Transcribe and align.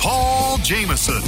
Paul 0.00 0.56
Jamison. 0.62 1.22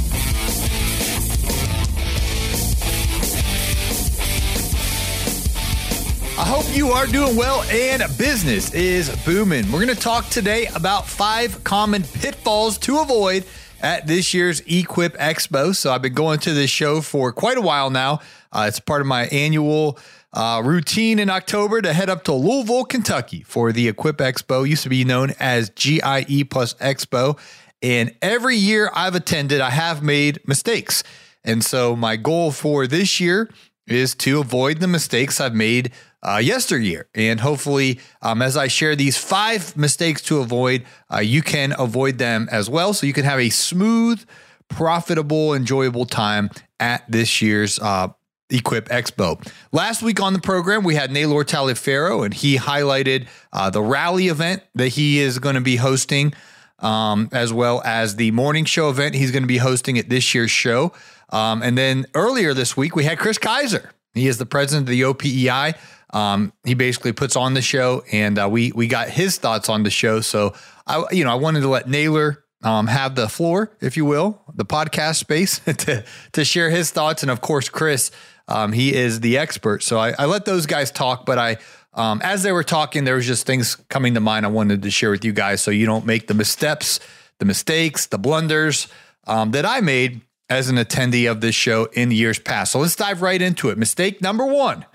I 6.35 6.43
hope 6.43 6.65
you 6.75 6.87
are 6.89 7.05
doing 7.05 7.35
well 7.35 7.61
and 7.69 8.01
business 8.17 8.73
is 8.73 9.15
booming. 9.25 9.71
We're 9.71 9.85
going 9.85 9.95
to 9.95 10.01
talk 10.01 10.27
today 10.29 10.65
about 10.73 11.07
five 11.07 11.63
common 11.63 12.01
pitfalls 12.01 12.79
to 12.79 12.97
avoid 12.97 13.45
at 13.79 14.07
this 14.07 14.33
year's 14.33 14.61
Equip 14.61 15.17
Expo. 15.17 15.75
So 15.75 15.91
I've 15.91 16.01
been 16.01 16.15
going 16.15 16.39
to 16.39 16.53
this 16.53 16.71
show 16.71 17.01
for 17.01 17.31
quite 17.31 17.59
a 17.59 17.61
while 17.61 17.91
now. 17.91 18.21
Uh, 18.51 18.65
it's 18.67 18.79
part 18.79 19.01
of 19.01 19.07
my 19.07 19.27
annual 19.27 19.99
uh, 20.33 20.63
routine 20.65 21.19
in 21.19 21.29
October 21.29 21.79
to 21.79 21.93
head 21.93 22.09
up 22.09 22.23
to 22.23 22.33
Louisville, 22.33 22.85
Kentucky 22.85 23.43
for 23.43 23.71
the 23.71 23.87
Equip 23.87 24.17
Expo. 24.17 24.67
Used 24.67 24.81
to 24.81 24.89
be 24.89 25.03
known 25.03 25.33
as 25.39 25.69
GIE 25.69 26.43
Plus 26.49 26.73
Expo. 26.75 27.37
And 27.83 28.15
every 28.21 28.55
year 28.55 28.89
I've 28.95 29.13
attended, 29.13 29.61
I 29.61 29.69
have 29.69 30.01
made 30.01 30.39
mistakes. 30.47 31.03
And 31.43 31.63
so 31.63 31.95
my 31.95 32.15
goal 32.15 32.51
for 32.51 32.87
this 32.87 33.19
year 33.19 33.49
is 33.85 34.15
to 34.15 34.39
avoid 34.39 34.79
the 34.79 34.87
mistakes 34.87 35.41
I've 35.41 35.53
made 35.53 35.91
uh, 36.23 36.37
yesteryear. 36.41 37.09
And 37.13 37.41
hopefully, 37.41 37.99
um, 38.21 38.41
as 38.41 38.55
I 38.55 38.69
share 38.69 38.95
these 38.95 39.17
five 39.17 39.75
mistakes 39.75 40.21
to 40.23 40.39
avoid, 40.39 40.85
uh, 41.13 41.19
you 41.19 41.41
can 41.41 41.75
avoid 41.77 42.17
them 42.17 42.47
as 42.49 42.69
well. 42.69 42.93
So 42.93 43.05
you 43.05 43.11
can 43.11 43.25
have 43.25 43.39
a 43.39 43.49
smooth, 43.49 44.23
profitable, 44.69 45.53
enjoyable 45.53 46.05
time 46.05 46.49
at 46.79 47.03
this 47.11 47.41
year's 47.41 47.77
uh, 47.79 48.07
Equip 48.49 48.87
Expo. 48.87 49.45
Last 49.73 50.01
week 50.01 50.21
on 50.21 50.31
the 50.31 50.39
program, 50.39 50.83
we 50.83 50.95
had 50.95 51.11
Naylor 51.11 51.43
Taliaferro, 51.43 52.23
and 52.23 52.33
he 52.33 52.57
highlighted 52.57 53.27
uh, 53.51 53.69
the 53.69 53.81
rally 53.81 54.27
event 54.27 54.63
that 54.75 54.89
he 54.89 55.19
is 55.19 55.39
going 55.39 55.55
to 55.55 55.61
be 55.61 55.75
hosting 55.75 56.33
um, 56.79 57.29
as 57.31 57.53
well 57.53 57.81
as 57.85 58.15
the 58.15 58.31
morning 58.31 58.65
show 58.65 58.89
event 58.89 59.15
he's 59.15 59.31
going 59.31 59.43
to 59.43 59.47
be 59.47 59.57
hosting 59.57 59.97
at 59.97 60.09
this 60.09 60.33
year's 60.33 60.51
show. 60.51 60.91
Um, 61.29 61.63
and 61.63 61.77
then 61.77 62.05
earlier 62.13 62.53
this 62.53 62.77
week, 62.77 62.95
we 62.95 63.03
had 63.05 63.17
Chris 63.17 63.37
Kaiser. 63.37 63.91
He 64.13 64.27
is 64.27 64.37
the 64.37 64.45
president 64.45 64.87
of 64.87 64.91
the 64.91 65.01
OPEI. 65.01 65.75
Um, 66.13 66.53
he 66.63 66.75
basically 66.75 67.11
puts 67.11 67.35
on 67.35 67.55
the 67.55 67.61
show, 67.61 68.03
and 68.11 68.37
uh, 68.37 68.47
we 68.49 68.71
we 68.71 68.87
got 68.87 69.09
his 69.09 69.37
thoughts 69.37 69.67
on 69.67 69.81
the 69.81 69.89
show. 69.89 70.21
So 70.21 70.53
I, 70.85 71.03
you 71.11 71.23
know, 71.23 71.31
I 71.31 71.35
wanted 71.35 71.61
to 71.61 71.69
let 71.69 71.89
Naylor 71.89 72.43
um, 72.63 72.85
have 72.85 73.15
the 73.15 73.27
floor, 73.27 73.75
if 73.81 73.97
you 73.97 74.05
will, 74.05 74.41
the 74.53 74.65
podcast 74.65 75.15
space 75.15 75.59
to 75.65 76.05
to 76.33 76.45
share 76.45 76.69
his 76.69 76.91
thoughts, 76.91 77.23
and 77.23 77.31
of 77.31 77.41
course, 77.41 77.67
Chris, 77.67 78.11
um, 78.47 78.73
he 78.73 78.93
is 78.93 79.21
the 79.21 79.39
expert. 79.39 79.81
So 79.81 79.97
I, 79.97 80.13
I 80.19 80.25
let 80.25 80.45
those 80.45 80.67
guys 80.67 80.91
talk, 80.91 81.25
but 81.25 81.39
I 81.39 81.57
um, 81.95 82.21
as 82.23 82.43
they 82.43 82.51
were 82.51 82.63
talking, 82.63 83.03
there 83.03 83.15
was 83.15 83.27
just 83.27 83.45
things 83.45 83.75
coming 83.89 84.13
to 84.15 84.19
mind 84.19 84.45
I 84.45 84.49
wanted 84.49 84.81
to 84.83 84.91
share 84.91 85.11
with 85.11 85.23
you 85.23 85.33
guys 85.33 85.61
so 85.61 85.71
you 85.71 85.85
don't 85.85 86.05
make 86.05 86.27
the 86.27 86.33
missteps, 86.33 86.99
the 87.39 87.45
mistakes, 87.45 88.07
the 88.07 88.17
blunders 88.17 88.87
um, 89.27 89.51
that 89.51 89.65
I 89.65 89.81
made 89.81 90.21
as 90.49 90.69
an 90.69 90.75
attendee 90.77 91.29
of 91.29 91.41
this 91.41 91.55
show 91.55 91.85
in 91.93 92.11
years 92.11 92.39
past. 92.39 92.71
So 92.71 92.79
let's 92.79 92.95
dive 92.95 93.21
right 93.21 93.41
into 93.41 93.69
it. 93.69 93.77
Mistake 93.77 94.21
number 94.21 94.45
one. 94.45 94.85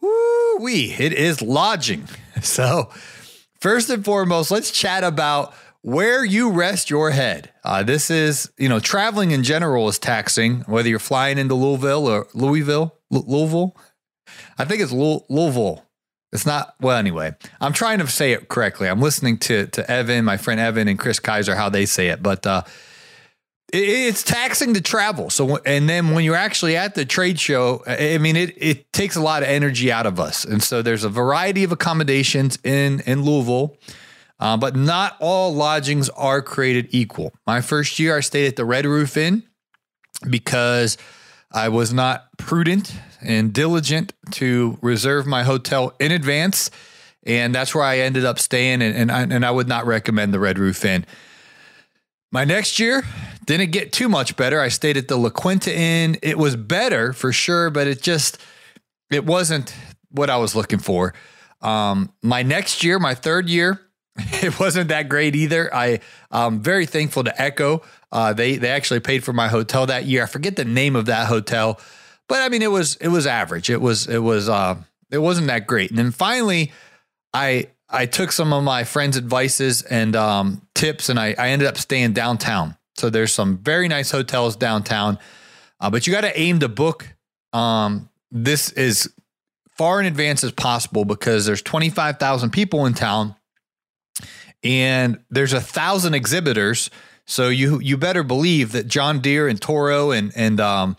Woo 0.00 0.58
wee, 0.60 0.94
it 0.98 1.12
is 1.12 1.42
lodging. 1.42 2.08
So, 2.42 2.90
first 3.60 3.88
and 3.88 4.04
foremost, 4.04 4.50
let's 4.50 4.72
chat 4.72 5.04
about 5.04 5.54
where 5.82 6.24
you 6.24 6.50
rest 6.50 6.90
your 6.90 7.12
head. 7.12 7.52
Uh, 7.62 7.82
this 7.82 8.10
is, 8.10 8.50
you 8.58 8.68
know, 8.68 8.80
traveling 8.80 9.30
in 9.30 9.44
general 9.44 9.88
is 9.88 9.98
taxing, 9.98 10.60
whether 10.62 10.88
you're 10.88 10.98
flying 10.98 11.38
into 11.38 11.54
Louisville 11.54 12.06
or 12.06 12.26
Louisville, 12.34 12.98
L- 13.12 13.24
Louisville. 13.26 13.76
I 14.58 14.64
think 14.64 14.82
it's 14.82 14.92
L- 14.92 15.24
Louisville. 15.30 15.83
It's 16.34 16.44
not 16.44 16.74
well. 16.80 16.98
Anyway, 16.98 17.32
I'm 17.60 17.72
trying 17.72 18.00
to 18.00 18.08
say 18.08 18.32
it 18.32 18.48
correctly. 18.48 18.88
I'm 18.88 19.00
listening 19.00 19.38
to 19.38 19.68
to 19.68 19.88
Evan, 19.88 20.24
my 20.24 20.36
friend 20.36 20.58
Evan, 20.58 20.88
and 20.88 20.98
Chris 20.98 21.20
Kaiser 21.20 21.54
how 21.54 21.68
they 21.68 21.86
say 21.86 22.08
it, 22.08 22.22
but 22.22 22.44
uh, 22.44 22.62
it, 23.72 23.88
it's 23.88 24.24
taxing 24.24 24.74
to 24.74 24.80
travel. 24.80 25.30
So, 25.30 25.58
and 25.58 25.88
then 25.88 26.10
when 26.10 26.24
you're 26.24 26.34
actually 26.34 26.76
at 26.76 26.96
the 26.96 27.04
trade 27.04 27.38
show, 27.38 27.84
I 27.86 28.18
mean, 28.18 28.34
it 28.34 28.52
it 28.56 28.92
takes 28.92 29.14
a 29.14 29.20
lot 29.20 29.44
of 29.44 29.48
energy 29.48 29.92
out 29.92 30.06
of 30.06 30.18
us. 30.18 30.44
And 30.44 30.60
so 30.60 30.82
there's 30.82 31.04
a 31.04 31.08
variety 31.08 31.62
of 31.62 31.70
accommodations 31.70 32.58
in 32.64 33.00
in 33.06 33.22
Louisville. 33.22 33.78
Uh, 34.40 34.56
but 34.56 34.74
not 34.74 35.16
all 35.20 35.54
lodgings 35.54 36.08
are 36.10 36.42
created 36.42 36.88
equal. 36.90 37.32
My 37.46 37.60
first 37.60 38.00
year, 38.00 38.16
I 38.16 38.20
stayed 38.20 38.48
at 38.48 38.56
the 38.56 38.64
Red 38.64 38.84
Roof 38.84 39.16
Inn 39.16 39.44
because 40.28 40.98
I 41.52 41.68
was 41.68 41.92
not 41.92 42.26
prudent 42.36 42.92
and 43.24 43.52
diligent 43.52 44.12
to 44.32 44.78
reserve 44.82 45.26
my 45.26 45.42
hotel 45.42 45.94
in 45.98 46.12
advance. 46.12 46.70
And 47.26 47.54
that's 47.54 47.74
where 47.74 47.84
I 47.84 48.00
ended 48.00 48.24
up 48.24 48.38
staying. 48.38 48.82
And, 48.82 48.96
and, 48.96 49.12
I, 49.12 49.22
and 49.22 49.44
I 49.44 49.50
would 49.50 49.68
not 49.68 49.86
recommend 49.86 50.34
the 50.34 50.38
Red 50.38 50.58
Roof 50.58 50.84
Inn. 50.84 51.06
My 52.30 52.44
next 52.44 52.78
year 52.78 53.04
didn't 53.46 53.70
get 53.70 53.92
too 53.92 54.08
much 54.08 54.36
better. 54.36 54.60
I 54.60 54.68
stayed 54.68 54.96
at 54.96 55.08
the 55.08 55.16
La 55.16 55.30
Quinta 55.30 55.74
Inn. 55.74 56.18
It 56.22 56.36
was 56.36 56.56
better 56.56 57.12
for 57.12 57.32
sure, 57.32 57.70
but 57.70 57.86
it 57.86 58.02
just, 58.02 58.38
it 59.10 59.24
wasn't 59.24 59.74
what 60.10 60.30
I 60.30 60.36
was 60.36 60.54
looking 60.54 60.80
for. 60.80 61.14
Um, 61.62 62.12
my 62.22 62.42
next 62.42 62.84
year, 62.84 62.98
my 62.98 63.14
third 63.14 63.48
year, 63.48 63.80
it 64.16 64.58
wasn't 64.60 64.88
that 64.88 65.08
great 65.08 65.34
either. 65.34 65.74
I 65.74 66.00
am 66.30 66.60
very 66.60 66.86
thankful 66.86 67.24
to 67.24 67.40
Echo. 67.42 67.82
Uh, 68.12 68.32
they 68.32 68.56
they 68.56 68.68
actually 68.68 69.00
paid 69.00 69.24
for 69.24 69.32
my 69.32 69.48
hotel 69.48 69.86
that 69.86 70.04
year. 70.04 70.22
I 70.22 70.26
forget 70.26 70.56
the 70.56 70.64
name 70.64 70.94
of 70.94 71.06
that 71.06 71.26
hotel, 71.26 71.80
but 72.28 72.40
I 72.40 72.48
mean 72.48 72.62
it 72.62 72.70
was 72.70 72.96
it 72.96 73.08
was 73.08 73.26
average. 73.26 73.70
It 73.70 73.80
was 73.80 74.06
it 74.06 74.18
was 74.18 74.48
uh, 74.48 74.76
it 75.10 75.18
wasn't 75.18 75.48
that 75.48 75.66
great. 75.66 75.90
And 75.90 75.98
then 75.98 76.10
finally, 76.10 76.72
I 77.32 77.68
I 77.88 78.06
took 78.06 78.32
some 78.32 78.52
of 78.52 78.64
my 78.64 78.84
friends' 78.84 79.16
advices 79.16 79.82
and 79.82 80.16
um, 80.16 80.62
tips, 80.74 81.08
and 81.08 81.18
I, 81.18 81.34
I 81.38 81.48
ended 81.50 81.68
up 81.68 81.76
staying 81.76 82.12
downtown. 82.12 82.76
So 82.96 83.10
there's 83.10 83.32
some 83.32 83.58
very 83.58 83.88
nice 83.88 84.10
hotels 84.10 84.56
downtown, 84.56 85.18
uh, 85.80 85.90
but 85.90 86.06
you 86.06 86.12
got 86.12 86.22
to 86.22 86.38
aim 86.38 86.60
to 86.60 86.68
book 86.68 87.08
um, 87.52 88.08
this 88.30 88.70
as 88.72 89.08
far 89.76 90.00
in 90.00 90.06
advance 90.06 90.44
as 90.44 90.52
possible 90.52 91.04
because 91.04 91.46
there's 91.46 91.62
25,000 91.62 92.50
people 92.50 92.86
in 92.86 92.94
town, 92.94 93.34
and 94.62 95.18
there's 95.30 95.52
a 95.52 95.60
thousand 95.60 96.14
exhibitors 96.14 96.90
so 97.26 97.48
you 97.48 97.80
you 97.80 97.96
better 97.96 98.22
believe 98.22 98.72
that 98.72 98.86
John 98.86 99.20
Deere 99.20 99.48
and 99.48 99.60
Toro 99.60 100.10
and 100.10 100.32
and 100.36 100.60
um, 100.60 100.96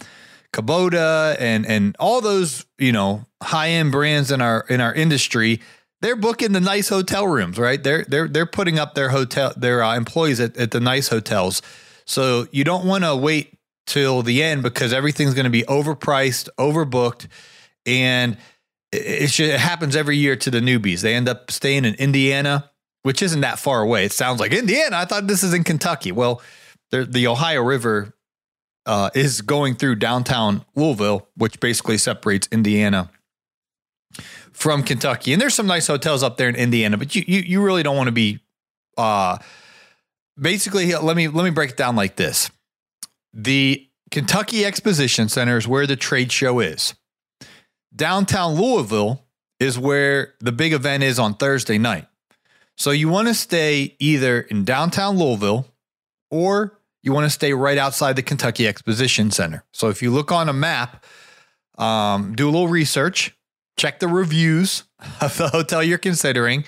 Kubota 0.56 1.36
and 1.40 1.66
and 1.66 1.96
all 2.00 2.22
those 2.22 2.66
you 2.78 2.92
know 2.92 3.26
high 3.44 3.70
end 3.70 3.92
brands 3.92 4.32
in 4.32 4.42
our 4.42 4.66
in 4.70 4.82
our 4.82 4.94
industry, 4.94 5.62
they're 6.02 6.16
booking 6.16 6.54
the 6.54 6.62
nice 6.62 6.90
hotel 6.90 7.28
rooms, 7.28 7.58
right? 7.58 7.82
They're 7.82 8.06
they're 8.08 8.28
they're 8.28 8.46
putting 8.46 8.80
up 8.80 8.96
their 8.96 9.10
hotel 9.10 9.54
their 9.58 9.84
uh, 9.84 9.96
employees 9.96 10.40
at, 10.40 10.58
at 10.58 10.72
the 10.72 10.80
nice 10.80 11.10
hotels. 11.10 11.62
So 12.06 12.48
you 12.52 12.64
don't 12.64 12.86
want 12.86 13.04
to 13.04 13.16
wait 13.16 13.58
till 13.88 14.22
the 14.22 14.44
end 14.44 14.64
because 14.64 14.94
everything's 14.94 15.34
going 15.34 15.46
to 15.46 15.50
be 15.50 15.64
overpriced, 15.64 16.50
overbooked, 16.58 17.28
and 17.86 18.38
it, 18.92 19.40
it 19.40 19.60
happens 19.60 19.96
every 19.96 20.18
year 20.18 20.36
to 20.36 20.52
the 20.52 20.60
newbies. 20.60 21.02
They 21.02 21.16
end 21.16 21.28
up 21.28 21.52
staying 21.52 21.86
in 21.86 21.96
Indiana 21.96 22.70
which 23.06 23.22
isn't 23.22 23.42
that 23.42 23.60
far 23.60 23.84
away. 23.84 24.04
It 24.06 24.14
sounds 24.14 24.40
like 24.40 24.52
Indiana. 24.52 24.98
I 24.98 25.06
thought 25.06 25.28
this 25.28 25.44
is 25.44 25.54
in 25.54 25.64
Kentucky. 25.64 26.12
Well, 26.12 26.42
the 26.90 27.28
Ohio 27.28 27.62
River 27.62 28.15
uh, 28.86 29.10
is 29.14 29.42
going 29.42 29.76
through 29.76 29.96
downtown 29.96 30.64
Louisville, 30.76 31.28
which 31.36 31.60
basically 31.60 31.98
separates 31.98 32.48
Indiana 32.52 33.10
from 34.52 34.84
Kentucky. 34.84 35.34
And 35.34 35.42
there's 35.42 35.54
some 35.54 35.68
nice 35.68 35.88
hotels 35.88 36.24
up 36.24 36.38
there 36.38 36.50
in 36.50 36.56
Indiana, 36.56 36.98
but 36.98 37.16
you 37.16 37.24
you, 37.28 37.42
you 37.42 37.62
really 37.62 37.84
don't 37.84 37.98
want 37.98 38.08
to 38.08 38.14
be. 38.14 38.40
Uh, 38.98 39.38
basically, 40.40 40.94
let 40.94 41.16
me 41.16 41.28
let 41.28 41.44
me 41.44 41.50
break 41.50 41.72
it 41.72 41.78
down 41.78 41.96
like 41.96 42.16
this: 42.16 42.50
the 43.34 43.88
Kentucky 44.12 44.66
Exposition 44.66 45.30
Center 45.30 45.58
is 45.58 45.68
where 45.68 45.88
the 45.88 45.96
trade 45.96 46.32
show 46.32 46.60
is. 46.60 46.96
Downtown 47.96 48.56
Louisville 48.56 49.24
is 49.60 49.80
where 49.80 50.34
the 50.40 50.52
big 50.52 50.74
event 50.74 51.04
is 51.04 51.18
on 51.18 51.34
Thursday 51.34 51.78
night. 51.78 52.08
So 52.78 52.92
you 52.92 53.08
want 53.08 53.30
to 53.30 53.34
stay 53.34 53.96
either 54.00 54.42
in 54.42 54.66
downtown 54.66 55.18
Louisville 55.18 55.66
or 56.30 56.78
you 57.06 57.14
want 57.14 57.26
to 57.26 57.30
stay 57.30 57.54
right 57.54 57.78
outside 57.78 58.16
the 58.16 58.24
Kentucky 58.24 58.68
Exposition 58.68 59.30
Center. 59.32 59.64
So 59.72 59.90
if 59.90 60.02
you 60.02 60.12
look 60.12 60.32
on 60.32 60.50
a 60.50 60.54
map, 60.54 61.06
um, 61.78 62.36
do 62.36 62.50
a 62.50 62.52
little 62.52 62.68
research, 62.68 63.38
check 63.78 64.00
the 64.00 64.08
reviews 64.08 64.84
of 65.22 65.38
the 65.38 65.50
hotel 65.50 65.84
you're 65.84 65.98
considering. 66.00 66.66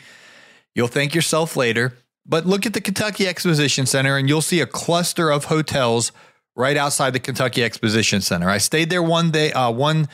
You'll 0.75 0.87
thank 0.87 1.15
yourself 1.15 1.57
later. 1.57 1.97
But 2.25 2.45
look 2.45 2.65
at 2.65 2.73
the 2.73 2.81
Kentucky 2.81 3.25
Exposition 3.25 3.85
Center 3.85 4.17
and 4.17 4.29
you'll 4.29 4.41
see 4.41 4.59
a 4.59 4.67
cluster 4.67 5.31
of 5.31 5.45
hotels 5.45 6.11
right 6.55 6.77
outside 6.77 7.13
the 7.13 7.19
Kentucky 7.19 7.63
Exposition 7.63 8.21
Center. 8.21 8.49
I 8.49 8.57
stayed 8.57 8.89
there 8.89 9.03
one 9.03 9.31
day, 9.31 9.51
uh, 9.53 9.71
one 9.71 10.07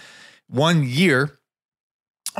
one 0.47 0.87
year 0.87 1.39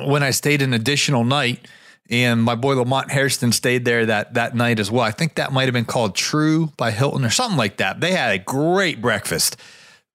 when 0.06 0.24
I 0.24 0.30
stayed 0.30 0.62
an 0.62 0.74
additional 0.74 1.24
night, 1.24 1.68
and 2.10 2.44
my 2.44 2.56
boy 2.56 2.76
Lamont 2.76 3.12
Hairston 3.12 3.52
stayed 3.52 3.86
there 3.86 4.06
that 4.06 4.34
that 4.34 4.56
night 4.56 4.80
as 4.80 4.92
well. 4.92 5.04
I 5.04 5.12
think 5.12 5.36
that 5.36 5.52
might 5.54 5.66
have 5.66 5.74
been 5.74 5.86
called 5.86 6.16
Tru 6.16 6.68
by 6.78 6.92
Hilton 6.92 7.24
or 7.26 7.30
something 7.30 7.58
like 7.58 7.78
that. 7.78 8.02
They 8.02 8.12
had 8.12 8.34
a 8.36 8.40
great 8.40 9.02
breakfast, 9.02 9.58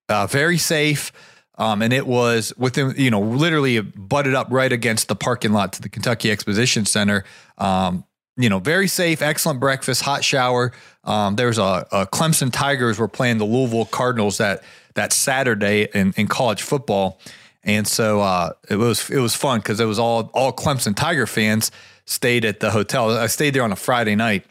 uh, 0.07 0.27
very 0.27 0.57
safe. 0.57 1.11
Um, 1.57 1.81
and 1.81 1.91
it 1.91 2.07
was 2.07 2.53
within, 2.57 2.93
you 2.95 3.11
know, 3.11 3.19
literally 3.19 3.81
butted 3.81 4.33
up 4.33 4.47
right 4.49 4.71
against 4.71 5.09
the 5.09 5.15
parking 5.15 5.51
lot 5.51 5.73
to 5.73 5.81
the 5.81 5.89
Kentucky 5.89 6.31
Exposition 6.31 6.85
Center. 6.85 7.25
Um, 7.57 8.05
you 8.37 8.47
know, 8.49 8.59
very 8.59 8.87
safe, 8.87 9.21
excellent 9.21 9.59
breakfast, 9.59 10.01
hot 10.01 10.23
shower. 10.23 10.71
Um, 11.03 11.35
there 11.35 11.47
was 11.47 11.57
a, 11.57 11.85
a, 11.91 12.07
Clemson 12.07 12.49
Tigers 12.51 12.97
were 12.97 13.09
playing 13.09 13.37
the 13.37 13.45
Louisville 13.45 13.85
Cardinals 13.85 14.37
that 14.37 14.63
that 14.95 15.11
Saturday 15.11 15.89
in, 15.93 16.13
in 16.15 16.27
college 16.27 16.61
football, 16.61 17.19
and 17.63 17.87
so 17.87 18.21
uh, 18.21 18.51
it 18.69 18.77
was 18.77 19.09
it 19.09 19.19
was 19.19 19.35
fun 19.35 19.59
because 19.59 19.79
it 19.79 19.85
was 19.85 19.99
all 19.99 20.29
all 20.33 20.53
Clemson 20.53 20.95
Tiger 20.95 21.27
fans 21.27 21.71
stayed 22.05 22.45
at 22.45 22.59
the 22.59 22.71
hotel. 22.71 23.11
I 23.11 23.27
stayed 23.27 23.53
there 23.53 23.63
on 23.63 23.71
a 23.71 23.75
Friday 23.75 24.15
night 24.15 24.45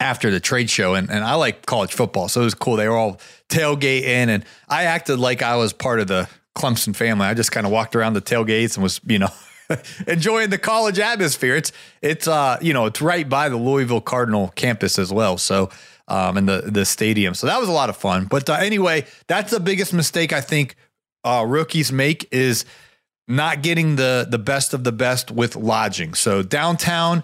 after 0.00 0.30
the 0.30 0.40
trade 0.40 0.70
show, 0.70 0.94
and, 0.94 1.10
and 1.10 1.24
I 1.24 1.34
like 1.34 1.66
college 1.66 1.92
football, 1.92 2.28
so 2.28 2.40
it 2.40 2.44
was 2.44 2.54
cool. 2.54 2.76
They 2.76 2.88
were 2.88 2.96
all 2.96 3.20
tailgating, 3.48 4.28
and 4.28 4.44
I 4.68 4.84
acted 4.84 5.18
like 5.18 5.42
I 5.42 5.56
was 5.56 5.72
part 5.72 6.00
of 6.00 6.08
the 6.08 6.28
Clemson 6.56 6.94
family. 6.94 7.26
I 7.26 7.34
just 7.34 7.52
kind 7.52 7.66
of 7.66 7.72
walked 7.72 7.94
around 7.96 8.14
the 8.14 8.20
tailgates 8.20 8.74
and 8.76 8.82
was, 8.82 9.00
you 9.06 9.18
know, 9.18 9.30
enjoying 10.06 10.50
the 10.50 10.58
college 10.58 10.98
atmosphere. 10.98 11.56
It's 11.56 11.72
it's 12.00 12.28
uh 12.28 12.58
you 12.60 12.72
know 12.72 12.86
it's 12.86 13.00
right 13.00 13.28
by 13.28 13.48
the 13.48 13.56
Louisville 13.56 14.00
Cardinal 14.00 14.48
campus 14.48 14.98
as 14.98 15.12
well. 15.12 15.38
So 15.38 15.70
um 16.08 16.36
in 16.36 16.46
the 16.46 16.62
the 16.66 16.84
stadium. 16.84 17.34
So 17.34 17.46
that 17.46 17.58
was 17.58 17.68
a 17.68 17.72
lot 17.72 17.88
of 17.88 17.96
fun. 17.96 18.26
But 18.26 18.50
uh, 18.50 18.54
anyway, 18.54 19.06
that's 19.28 19.50
the 19.50 19.60
biggest 19.60 19.92
mistake 19.92 20.32
I 20.32 20.40
think 20.40 20.76
uh, 21.24 21.44
rookies 21.46 21.92
make 21.92 22.28
is 22.32 22.64
not 23.28 23.62
getting 23.62 23.96
the 23.96 24.26
the 24.28 24.38
best 24.38 24.74
of 24.74 24.84
the 24.84 24.92
best 24.92 25.30
with 25.30 25.56
lodging. 25.56 26.14
So 26.14 26.42
downtown 26.42 27.22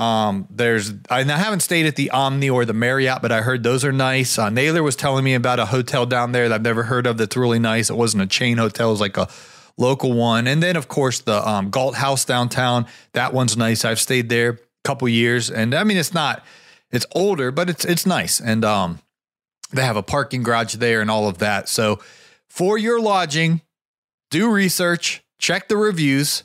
um, 0.00 0.46
there's 0.50 0.92
I 1.10 1.24
haven't 1.24 1.60
stayed 1.60 1.86
at 1.86 1.96
the 1.96 2.10
Omni 2.10 2.48
or 2.48 2.64
the 2.64 2.72
Marriott, 2.72 3.20
but 3.20 3.32
I 3.32 3.42
heard 3.42 3.62
those 3.62 3.84
are 3.84 3.92
nice. 3.92 4.38
Uh, 4.38 4.48
Naylor 4.48 4.82
was 4.82 4.96
telling 4.96 5.24
me 5.24 5.34
about 5.34 5.58
a 5.58 5.66
hotel 5.66 6.06
down 6.06 6.32
there 6.32 6.48
that 6.48 6.54
I've 6.54 6.62
never 6.62 6.84
heard 6.84 7.06
of 7.06 7.18
that's 7.18 7.36
really 7.36 7.58
nice. 7.58 7.90
It 7.90 7.96
wasn't 7.96 8.22
a 8.22 8.26
chain 8.26 8.58
hotel; 8.58 8.88
it 8.88 8.92
was 8.92 9.00
like 9.00 9.16
a 9.16 9.28
local 9.76 10.12
one. 10.12 10.46
And 10.46 10.62
then 10.62 10.76
of 10.76 10.88
course 10.88 11.20
the 11.20 11.46
um, 11.46 11.70
Galt 11.70 11.96
House 11.96 12.24
downtown. 12.24 12.86
That 13.12 13.34
one's 13.34 13.56
nice. 13.56 13.84
I've 13.84 14.00
stayed 14.00 14.28
there 14.28 14.50
a 14.50 14.58
couple 14.84 15.08
years, 15.08 15.50
and 15.50 15.74
I 15.74 15.84
mean 15.84 15.96
it's 15.96 16.14
not 16.14 16.44
it's 16.90 17.06
older, 17.12 17.50
but 17.50 17.68
it's 17.68 17.84
it's 17.84 18.06
nice. 18.06 18.40
And 18.40 18.64
um, 18.64 19.00
they 19.72 19.82
have 19.82 19.96
a 19.96 20.02
parking 20.02 20.44
garage 20.44 20.76
there 20.76 21.00
and 21.00 21.10
all 21.10 21.28
of 21.28 21.38
that. 21.38 21.68
So 21.68 22.00
for 22.50 22.76
your 22.76 23.00
lodging, 23.00 23.62
do 24.30 24.50
research, 24.50 25.24
check 25.38 25.68
the 25.68 25.76
reviews, 25.76 26.42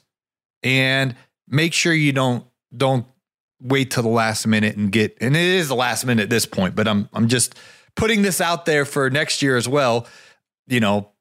and 0.64 1.16
make 1.48 1.74
sure 1.74 1.94
you 1.94 2.14
don't 2.14 2.46
don't 2.76 3.06
wait 3.62 3.92
till 3.92 4.04
the 4.04 4.10
last 4.10 4.46
minute 4.46 4.78
and 4.78 4.92
get 4.92 5.18
and 5.20 5.36
it 5.36 5.42
is 5.42 5.68
the 5.68 5.76
last 5.76 6.06
minute 6.06 6.24
at 6.24 6.30
this 6.30 6.46
point, 6.46 6.76
but 6.76 6.88
I'm 6.88 7.10
I'm 7.12 7.28
just 7.28 7.56
putting 7.96 8.22
this 8.22 8.40
out 8.40 8.66
there 8.66 8.86
for 8.86 9.10
next 9.10 9.42
year 9.42 9.58
as 9.58 9.68
well. 9.68 10.08
You 10.68 10.80
know, 10.80 11.12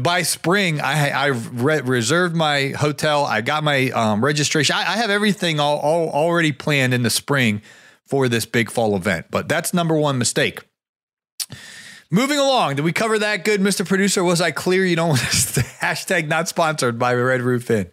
by 0.00 0.22
spring, 0.22 0.80
I 0.80 1.10
I 1.10 1.26
re- 1.26 1.80
reserved 1.80 2.36
my 2.36 2.68
hotel. 2.68 3.24
I 3.24 3.40
got 3.40 3.64
my 3.64 3.90
um, 3.90 4.24
registration. 4.24 4.76
I, 4.76 4.92
I, 4.92 4.96
have 4.96 5.10
everything 5.10 5.60
all, 5.60 5.78
all 5.78 6.08
already 6.10 6.52
planned 6.52 6.94
in 6.94 7.02
the 7.02 7.10
spring 7.10 7.62
for 8.06 8.28
this 8.28 8.44
big 8.44 8.70
fall 8.70 8.96
event. 8.96 9.26
But 9.30 9.48
that's 9.48 9.72
number 9.72 9.96
one 9.96 10.18
mistake. 10.18 10.60
Moving 12.14 12.38
along, 12.38 12.76
did 12.76 12.84
we 12.84 12.92
cover 12.92 13.18
that 13.20 13.42
good, 13.42 13.62
Mr. 13.62 13.88
Producer? 13.88 14.22
Was 14.22 14.42
I 14.42 14.50
clear? 14.50 14.84
You 14.84 14.96
don't 14.96 15.08
want 15.08 15.20
to 15.20 15.26
hashtag 15.80 16.28
not 16.28 16.46
sponsored 16.46 16.98
by 16.98 17.14
Red 17.14 17.40
Roof 17.40 17.70
Inn. 17.70 17.90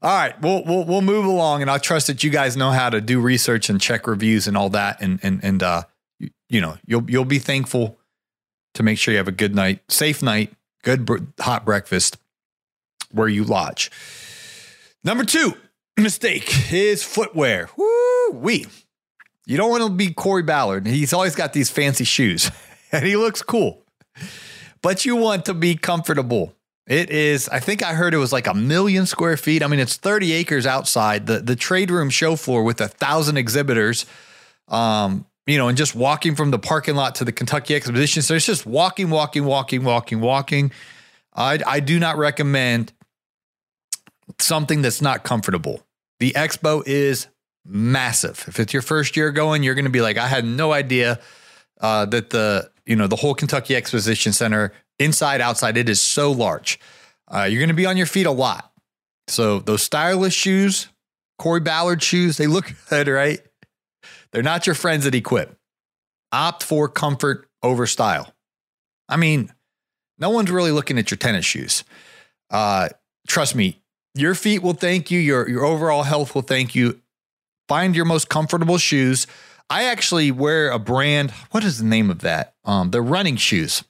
All 0.00 0.16
right, 0.16 0.40
we'll, 0.40 0.64
we'll 0.64 0.84
we'll 0.84 1.02
move 1.02 1.24
along, 1.24 1.60
and 1.60 1.70
I 1.70 1.78
trust 1.78 2.06
that 2.06 2.22
you 2.22 2.30
guys 2.30 2.56
know 2.56 2.70
how 2.70 2.88
to 2.88 3.00
do 3.00 3.20
research 3.20 3.68
and 3.68 3.80
check 3.80 4.06
reviews 4.06 4.46
and 4.46 4.56
all 4.56 4.70
that, 4.70 5.00
and 5.00 5.18
and 5.24 5.42
and 5.42 5.60
uh, 5.60 5.82
you, 6.20 6.30
you 6.48 6.60
know, 6.60 6.76
you'll 6.86 7.08
you'll 7.10 7.24
be 7.24 7.40
thankful 7.40 7.98
to 8.74 8.84
make 8.84 8.98
sure 8.98 9.10
you 9.10 9.18
have 9.18 9.28
a 9.28 9.32
good 9.32 9.56
night, 9.56 9.80
safe 9.88 10.22
night, 10.22 10.52
good 10.84 11.04
br- 11.04 11.18
hot 11.40 11.64
breakfast 11.64 12.18
where 13.10 13.28
you 13.28 13.42
lodge. 13.42 13.90
Number 15.02 15.24
two 15.24 15.54
mistake 15.96 16.72
is 16.72 17.02
footwear. 17.02 17.68
Woo 17.76 18.30
wee! 18.32 18.66
You 19.46 19.56
don't 19.56 19.70
want 19.70 19.82
to 19.82 19.90
be 19.90 20.12
Corey 20.12 20.44
Ballard. 20.44 20.86
He's 20.86 21.12
always 21.12 21.34
got 21.34 21.52
these 21.52 21.70
fancy 21.70 22.04
shoes, 22.04 22.50
and 22.92 23.06
he 23.06 23.16
looks 23.16 23.42
cool, 23.42 23.82
but 24.82 25.04
you 25.04 25.16
want 25.16 25.44
to 25.46 25.54
be 25.54 25.74
comfortable. 25.74 26.54
It 26.86 27.10
is, 27.10 27.48
I 27.48 27.60
think 27.60 27.82
I 27.82 27.94
heard 27.94 28.12
it 28.12 28.18
was 28.18 28.32
like 28.32 28.46
a 28.46 28.54
million 28.54 29.06
square 29.06 29.36
feet. 29.36 29.62
I 29.62 29.68
mean, 29.68 29.80
it's 29.80 29.96
30 29.96 30.32
acres 30.32 30.66
outside 30.66 31.26
the, 31.26 31.38
the 31.38 31.56
trade 31.56 31.90
room 31.90 32.10
show 32.10 32.36
floor 32.36 32.64
with 32.64 32.80
a 32.80 32.88
thousand 32.88 33.36
exhibitors. 33.36 34.04
Um, 34.68 35.26
you 35.46 35.58
know, 35.58 35.68
and 35.68 35.76
just 35.76 35.94
walking 35.94 36.34
from 36.34 36.50
the 36.50 36.58
parking 36.58 36.94
lot 36.94 37.16
to 37.16 37.24
the 37.24 37.32
Kentucky 37.32 37.74
Exposition. 37.74 38.22
So 38.22 38.34
it's 38.34 38.46
just 38.46 38.64
walking, 38.64 39.10
walking, 39.10 39.44
walking, 39.44 39.82
walking, 39.84 40.20
walking. 40.20 40.70
I, 41.34 41.58
I 41.66 41.80
do 41.80 41.98
not 41.98 42.16
recommend 42.16 42.92
something 44.38 44.82
that's 44.82 45.02
not 45.02 45.24
comfortable. 45.24 45.82
The 46.20 46.32
expo 46.32 46.82
is 46.86 47.26
massive. 47.64 48.44
If 48.46 48.60
it's 48.60 48.72
your 48.72 48.82
first 48.82 49.16
year 49.16 49.32
going, 49.32 49.62
you're 49.62 49.74
going 49.74 49.84
to 49.84 49.90
be 49.90 50.00
like, 50.00 50.16
I 50.16 50.28
had 50.28 50.44
no 50.44 50.72
idea 50.72 51.18
uh, 51.82 52.06
that 52.06 52.30
the 52.30 52.70
you 52.86 52.96
know 52.96 53.06
the 53.06 53.16
whole 53.16 53.34
Kentucky 53.34 53.76
Exposition 53.76 54.32
Center 54.32 54.72
inside, 54.98 55.40
outside. 55.40 55.76
It 55.76 55.88
is 55.88 56.00
so 56.00 56.32
large. 56.32 56.80
Uh, 57.28 57.42
you're 57.44 57.60
going 57.60 57.68
to 57.68 57.74
be 57.74 57.86
on 57.86 57.96
your 57.96 58.06
feet 58.06 58.26
a 58.26 58.30
lot. 58.30 58.72
So 59.28 59.58
those 59.60 59.82
stylish 59.82 60.34
shoes, 60.34 60.88
Corey 61.38 61.60
Ballard 61.60 62.02
shoes, 62.02 62.36
they 62.36 62.46
look 62.46 62.72
good, 62.90 63.08
right? 63.08 63.40
They're 64.32 64.42
not 64.42 64.66
your 64.66 64.74
friends 64.74 65.06
at 65.06 65.14
Equip. 65.14 65.56
Opt 66.32 66.62
for 66.62 66.88
comfort 66.88 67.48
over 67.62 67.86
style. 67.86 68.32
I 69.08 69.16
mean, 69.16 69.52
no 70.18 70.30
one's 70.30 70.50
really 70.50 70.70
looking 70.70 70.98
at 70.98 71.10
your 71.10 71.18
tennis 71.18 71.44
shoes. 71.44 71.84
Uh, 72.50 72.88
trust 73.28 73.54
me, 73.54 73.82
your 74.14 74.34
feet 74.34 74.62
will 74.62 74.72
thank 74.72 75.10
you. 75.10 75.18
Your 75.18 75.48
your 75.48 75.64
overall 75.64 76.02
health 76.02 76.34
will 76.34 76.42
thank 76.42 76.74
you. 76.74 77.00
Find 77.68 77.94
your 77.94 78.04
most 78.04 78.28
comfortable 78.28 78.78
shoes. 78.78 79.26
I 79.72 79.84
actually 79.84 80.30
wear 80.30 80.70
a 80.70 80.78
brand. 80.78 81.30
What 81.50 81.64
is 81.64 81.78
the 81.78 81.86
name 81.86 82.10
of 82.10 82.18
that? 82.18 82.56
Um, 82.66 82.90
running 82.90 83.36
shoes. 83.36 83.82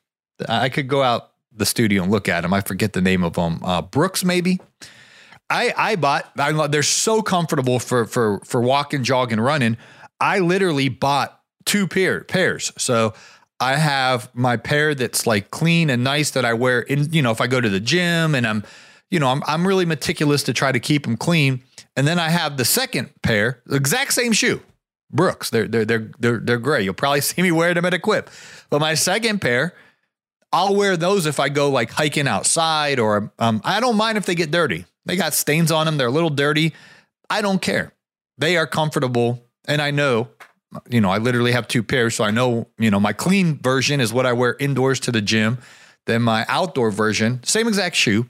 I 0.48 0.68
could 0.68 0.86
go 0.86 1.02
out 1.02 1.30
the 1.52 1.66
studio 1.66 2.04
and 2.04 2.12
look 2.12 2.28
at 2.28 2.42
them. 2.42 2.54
I 2.54 2.60
forget 2.60 2.92
the 2.92 3.00
name 3.00 3.24
of 3.24 3.32
them. 3.32 3.58
Uh, 3.64 3.82
Brooks, 3.82 4.24
maybe. 4.24 4.60
I 5.50 5.74
I 5.76 5.96
bought. 5.96 6.30
I, 6.38 6.68
they're 6.68 6.84
so 6.84 7.20
comfortable 7.20 7.80
for 7.80 8.06
for 8.06 8.38
for 8.44 8.60
walking, 8.60 9.02
jogging, 9.02 9.40
running. 9.40 9.76
I 10.20 10.38
literally 10.38 10.88
bought 10.88 11.40
two 11.64 11.88
pair 11.88 12.22
pairs. 12.22 12.72
So 12.78 13.14
I 13.58 13.74
have 13.74 14.30
my 14.34 14.58
pair 14.58 14.94
that's 14.94 15.26
like 15.26 15.50
clean 15.50 15.90
and 15.90 16.04
nice 16.04 16.30
that 16.30 16.44
I 16.44 16.54
wear 16.54 16.82
in. 16.82 17.12
You 17.12 17.22
know, 17.22 17.32
if 17.32 17.40
I 17.40 17.48
go 17.48 17.60
to 17.60 17.68
the 17.68 17.80
gym 17.80 18.36
and 18.36 18.46
I'm, 18.46 18.62
you 19.10 19.18
know, 19.18 19.26
I'm 19.26 19.42
I'm 19.48 19.66
really 19.66 19.84
meticulous 19.84 20.44
to 20.44 20.52
try 20.52 20.70
to 20.70 20.78
keep 20.78 21.02
them 21.02 21.16
clean. 21.16 21.64
And 21.96 22.06
then 22.06 22.20
I 22.20 22.28
have 22.28 22.56
the 22.56 22.64
second 22.64 23.10
pair, 23.22 23.62
the 23.66 23.76
exact 23.76 24.14
same 24.14 24.32
shoe, 24.32 24.62
Brooks. 25.12 25.50
They're 25.50 25.68
they're 25.68 25.84
they're 25.84 26.10
they're 26.18 26.38
they're 26.38 26.58
gray. 26.58 26.82
You'll 26.82 26.94
probably 26.94 27.20
see 27.22 27.42
me 27.42 27.52
wearing 27.52 27.74
them 27.74 27.84
at 27.84 27.94
Equip. 27.94 28.30
But 28.70 28.80
my 28.80 28.94
second 28.94 29.40
pair 29.40 29.74
I'll 30.52 30.76
wear 30.76 30.96
those 30.96 31.24
if 31.24 31.40
I 31.40 31.48
go 31.48 31.70
like 31.70 31.90
hiking 31.90 32.28
outside 32.28 32.98
or 32.98 33.32
um, 33.38 33.62
I 33.64 33.80
don't 33.80 33.96
mind 33.96 34.18
if 34.18 34.26
they 34.26 34.34
get 34.34 34.50
dirty. 34.50 34.84
They 35.06 35.16
got 35.16 35.32
stains 35.32 35.72
on 35.72 35.86
them. 35.86 35.96
They're 35.96 36.08
a 36.08 36.12
little 36.12 36.30
dirty. 36.30 36.74
I 37.30 37.40
don't 37.40 37.60
care. 37.60 37.94
They 38.36 38.56
are 38.58 38.66
comfortable. 38.66 39.42
And 39.66 39.80
I 39.80 39.90
know, 39.90 40.28
you 40.90 41.00
know, 41.00 41.10
I 41.10 41.18
literally 41.18 41.52
have 41.52 41.68
two 41.68 41.82
pairs. 41.82 42.14
So 42.16 42.24
I 42.24 42.30
know, 42.30 42.68
you 42.78 42.90
know, 42.90 43.00
my 43.00 43.14
clean 43.14 43.58
version 43.58 44.00
is 44.00 44.12
what 44.12 44.26
I 44.26 44.34
wear 44.34 44.54
indoors 44.60 45.00
to 45.00 45.12
the 45.12 45.22
gym. 45.22 45.58
Then 46.04 46.20
my 46.20 46.44
outdoor 46.48 46.90
version, 46.90 47.42
same 47.44 47.66
exact 47.66 47.96
shoe, 47.96 48.26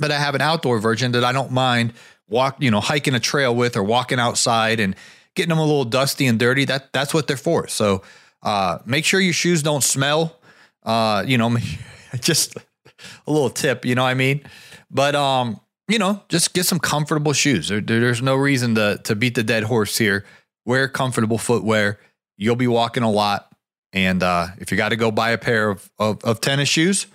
but 0.00 0.10
I 0.10 0.18
have 0.18 0.34
an 0.34 0.40
outdoor 0.40 0.80
version 0.80 1.12
that 1.12 1.22
I 1.22 1.32
don't 1.32 1.52
mind 1.52 1.92
walk, 2.28 2.56
you 2.58 2.70
know, 2.70 2.80
hiking 2.80 3.14
a 3.14 3.20
trail 3.20 3.54
with 3.54 3.76
or 3.76 3.84
walking 3.84 4.18
outside 4.18 4.80
and 4.80 4.96
getting 5.34 5.50
them 5.50 5.58
a 5.58 5.64
little 5.64 5.84
dusty 5.84 6.26
and 6.26 6.38
dirty. 6.38 6.64
That 6.64 6.92
that's 6.92 7.12
what 7.14 7.26
they're 7.26 7.36
for. 7.36 7.68
So 7.68 8.02
uh, 8.42 8.78
make 8.84 9.04
sure 9.04 9.20
your 9.20 9.32
shoes 9.32 9.62
don't 9.62 9.84
smell 9.84 10.38
uh, 10.84 11.24
you 11.26 11.38
know, 11.38 11.56
just 12.20 12.56
a 12.56 13.30
little 13.30 13.50
tip, 13.50 13.84
you 13.84 13.94
know 13.94 14.02
what 14.02 14.10
I 14.10 14.14
mean? 14.14 14.42
But 14.90 15.14
um, 15.14 15.60
you 15.88 15.98
know, 15.98 16.22
just 16.28 16.54
get 16.54 16.66
some 16.66 16.78
comfortable 16.78 17.32
shoes. 17.32 17.68
There, 17.68 17.80
there's 17.80 18.22
no 18.22 18.34
reason 18.36 18.74
to 18.76 19.00
to 19.04 19.16
beat 19.16 19.34
the 19.34 19.42
dead 19.42 19.64
horse 19.64 19.98
here. 19.98 20.24
Wear 20.64 20.88
comfortable 20.88 21.38
footwear. 21.38 21.98
You'll 22.36 22.56
be 22.56 22.66
walking 22.66 23.02
a 23.02 23.10
lot. 23.10 23.50
And 23.92 24.22
uh, 24.22 24.48
if 24.58 24.70
you 24.70 24.76
got 24.76 24.88
to 24.88 24.96
go 24.96 25.12
buy 25.12 25.30
a 25.30 25.38
pair 25.38 25.70
of, 25.70 25.88
of, 26.00 26.24
of 26.24 26.40
tennis 26.40 26.68
shoes, 26.68 27.06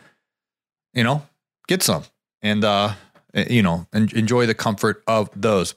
you 0.94 1.04
know, 1.04 1.24
get 1.68 1.84
some 1.84 2.04
and 2.42 2.64
uh, 2.64 2.94
you 3.34 3.62
know, 3.62 3.88
en- 3.94 4.10
enjoy 4.16 4.46
the 4.46 4.54
comfort 4.54 5.04
of 5.08 5.30
those. 5.36 5.76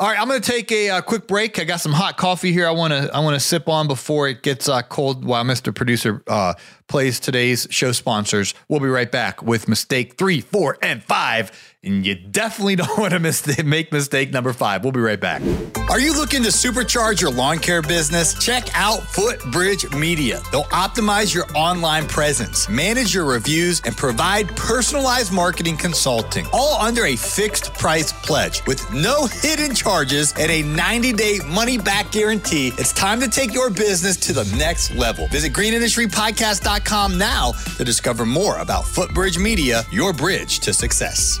All 0.00 0.06
right, 0.06 0.16
I'm 0.16 0.28
going 0.28 0.40
to 0.40 0.48
take 0.48 0.70
a, 0.70 0.90
uh, 0.90 1.00
quick 1.00 1.26
break. 1.26 1.58
I 1.58 1.64
got 1.64 1.80
some 1.80 1.92
hot 1.92 2.16
coffee 2.16 2.52
here. 2.52 2.68
I 2.68 2.70
want 2.70 2.92
to 2.92 3.10
I 3.12 3.18
want 3.18 3.34
to 3.34 3.40
sip 3.40 3.68
on 3.68 3.88
before 3.88 4.28
it 4.28 4.44
gets 4.44 4.68
uh, 4.68 4.82
cold. 4.82 5.24
While 5.24 5.42
Mr. 5.42 5.74
Producer 5.74 6.22
uh, 6.28 6.54
plays 6.86 7.18
today's 7.18 7.66
show 7.70 7.90
sponsors, 7.90 8.54
we'll 8.68 8.78
be 8.78 8.86
right 8.86 9.10
back 9.10 9.42
with 9.42 9.66
mistake 9.66 10.16
three, 10.16 10.40
four, 10.40 10.78
and 10.82 11.02
five 11.02 11.50
and 11.84 12.04
you 12.04 12.14
definitely 12.14 12.76
don't 12.76 12.98
want 12.98 13.12
to 13.12 13.62
make 13.64 13.92
mistake 13.92 14.32
number 14.32 14.52
five. 14.52 14.82
We'll 14.82 14.92
be 14.92 15.00
right 15.00 15.20
back. 15.20 15.42
Are 15.88 16.00
you 16.00 16.14
looking 16.14 16.42
to 16.42 16.48
supercharge 16.48 17.20
your 17.20 17.30
lawn 17.30 17.58
care 17.58 17.82
business? 17.82 18.34
Check 18.44 18.68
out 18.74 19.00
Footbridge 19.00 19.90
Media. 19.96 20.42
They'll 20.50 20.64
optimize 20.64 21.34
your 21.34 21.46
online 21.54 22.06
presence, 22.08 22.68
manage 22.68 23.14
your 23.14 23.24
reviews, 23.24 23.80
and 23.84 23.96
provide 23.96 24.48
personalized 24.56 25.32
marketing 25.32 25.76
consulting, 25.76 26.46
all 26.52 26.80
under 26.80 27.06
a 27.06 27.16
fixed 27.16 27.72
price 27.74 28.12
pledge 28.12 28.64
with 28.66 28.92
no 28.92 29.26
hidden 29.26 29.74
charges 29.74 30.34
and 30.38 30.50
a 30.50 30.62
90 30.62 31.12
day 31.12 31.38
money 31.46 31.78
back 31.78 32.10
guarantee. 32.12 32.68
It's 32.78 32.92
time 32.92 33.20
to 33.20 33.28
take 33.28 33.54
your 33.54 33.70
business 33.70 34.16
to 34.18 34.32
the 34.32 34.44
next 34.56 34.94
level. 34.94 35.26
Visit 35.28 35.52
greenindustrypodcast.com 35.52 37.16
now 37.16 37.52
to 37.76 37.84
discover 37.84 38.26
more 38.26 38.58
about 38.58 38.84
Footbridge 38.84 39.38
Media, 39.38 39.84
your 39.90 40.12
bridge 40.12 40.58
to 40.60 40.74
success. 40.74 41.40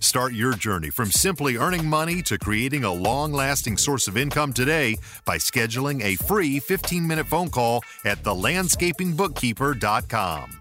Start 0.00 0.32
your 0.32 0.54
journey 0.54 0.90
from 0.90 1.10
simply 1.10 1.56
earning 1.56 1.84
money 1.86 2.22
to 2.22 2.38
creating 2.38 2.84
a 2.84 2.92
long 2.92 3.32
lasting 3.32 3.76
source 3.76 4.06
of 4.08 4.16
income 4.16 4.52
today 4.52 4.96
by 5.24 5.36
scheduling 5.36 6.02
a 6.02 6.16
free 6.16 6.58
15 6.60 7.06
minute 7.06 7.26
phone 7.26 7.50
call 7.50 7.82
at 8.04 8.22
thelandscapingbookkeeper.com. 8.22 10.60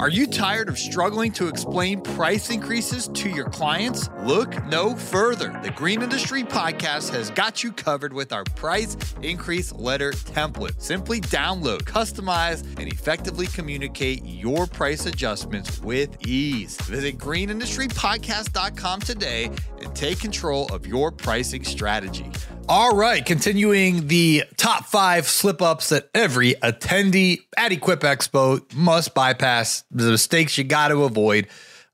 Are 0.00 0.08
you 0.08 0.26
tired 0.26 0.68
of 0.68 0.78
struggling 0.78 1.30
to 1.32 1.46
explain 1.46 2.00
price 2.00 2.50
increases 2.50 3.08
to 3.14 3.28
your 3.28 3.48
clients? 3.48 4.08
Look 4.22 4.64
no 4.66 4.96
further. 4.96 5.58
The 5.62 5.70
Green 5.70 6.02
Industry 6.02 6.42
Podcast 6.42 7.10
has 7.10 7.30
got 7.30 7.62
you 7.62 7.70
covered 7.70 8.12
with 8.12 8.32
our 8.32 8.44
price 8.44 8.96
increase 9.22 9.72
letter 9.72 10.12
template. 10.12 10.80
Simply 10.80 11.20
download, 11.20 11.82
customize, 11.82 12.62
and 12.78 12.92
effectively 12.92 13.46
communicate 13.46 14.24
your 14.24 14.66
price 14.66 15.06
adjustments 15.06 15.80
with 15.80 16.26
ease. 16.26 16.76
Visit 16.82 17.18
greenindustrypodcast.com 17.18 19.00
today 19.00 19.50
and 19.80 19.94
take 19.94 20.18
control 20.18 20.66
of 20.72 20.86
your 20.86 21.12
pricing 21.12 21.62
strategy. 21.62 22.30
All 22.66 22.96
right, 22.96 23.22
continuing 23.24 24.08
the 24.08 24.44
top 24.56 24.86
five 24.86 25.28
slip 25.28 25.60
ups 25.60 25.90
that 25.90 26.08
every 26.14 26.54
attendee 26.54 27.40
at 27.58 27.72
Equip 27.72 28.00
Expo 28.00 28.74
must 28.74 29.14
bypass, 29.14 29.84
the 29.90 30.10
mistakes 30.10 30.56
you 30.56 30.64
got 30.64 30.88
to 30.88 31.04
avoid. 31.04 31.48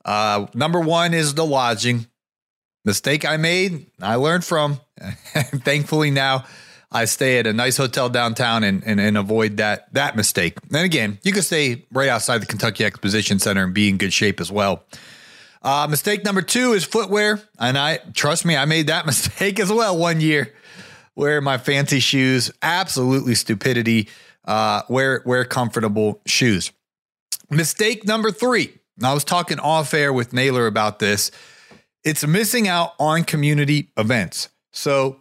Uh, 0.05 0.47
number 0.55 0.79
one 0.79 1.13
is 1.13 1.35
the 1.35 1.45
lodging. 1.45 2.07
Mistake 2.85 3.25
I 3.25 3.37
made, 3.37 3.87
I 4.01 4.15
learned 4.15 4.45
from. 4.45 4.81
Thankfully, 5.35 6.13
now 6.13 6.45
I 6.93 7.07
stay 7.07 7.41
at 7.41 7.49
a 7.49 7.53
nice 7.53 7.77
hotel 7.77 8.09
downtown 8.09 8.63
and, 8.63 8.85
and, 8.87 9.01
and 9.01 9.19
avoid 9.19 9.57
that 9.57 9.93
that 9.95 10.15
mistake. 10.15 10.57
And 10.73 10.85
again, 10.85 11.19
you 11.25 11.33
can 11.33 11.43
stay 11.43 11.85
right 11.91 12.09
outside 12.09 12.39
the 12.39 12.47
Kentucky 12.47 12.85
Exposition 12.85 13.41
Center 13.41 13.65
and 13.65 13.75
be 13.75 13.89
in 13.89 13.97
good 13.99 14.13
shape 14.13 14.41
as 14.41 14.53
well. 14.53 14.85
Uh, 15.63 15.89
mistake 15.91 16.25
number 16.25 16.43
two 16.43 16.75
is 16.75 16.85
footwear. 16.85 17.41
And 17.59 17.77
I 17.77 17.99
trust 18.15 18.45
me, 18.45 18.57
I 18.57 18.67
made 18.67 18.87
that 18.87 19.05
mistake 19.07 19.59
as 19.59 19.73
well 19.73 19.99
one 19.99 20.21
year 20.21 20.55
wear 21.21 21.43
my 21.43 21.59
fancy 21.59 22.01
shoes. 22.01 22.51
Absolutely 22.63 23.35
stupidity. 23.35 24.09
Uh, 24.47 24.83
wear 24.89 25.23
wear 25.27 25.45
comfortable 25.45 26.23
shoes. 26.27 26.73
Mistake 27.51 28.07
number 28.07 28.31
three. 28.31 28.73
I 29.03 29.13
was 29.13 29.23
talking 29.23 29.61
off 29.61 29.93
air 29.93 30.13
with 30.13 30.33
Naylor 30.33 30.67
about 30.67 30.99
this. 30.99 31.31
It's 32.05 32.27
missing 32.27 32.69
out 32.69 32.95
on 32.99 33.25
community 33.25 33.91
events. 33.99 34.49
So 34.73 35.21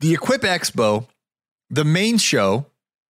the 0.00 0.12
Equip 0.12 0.42
Expo, 0.42 1.06
the 1.68 1.84
main 1.84 2.18
show 2.18 2.66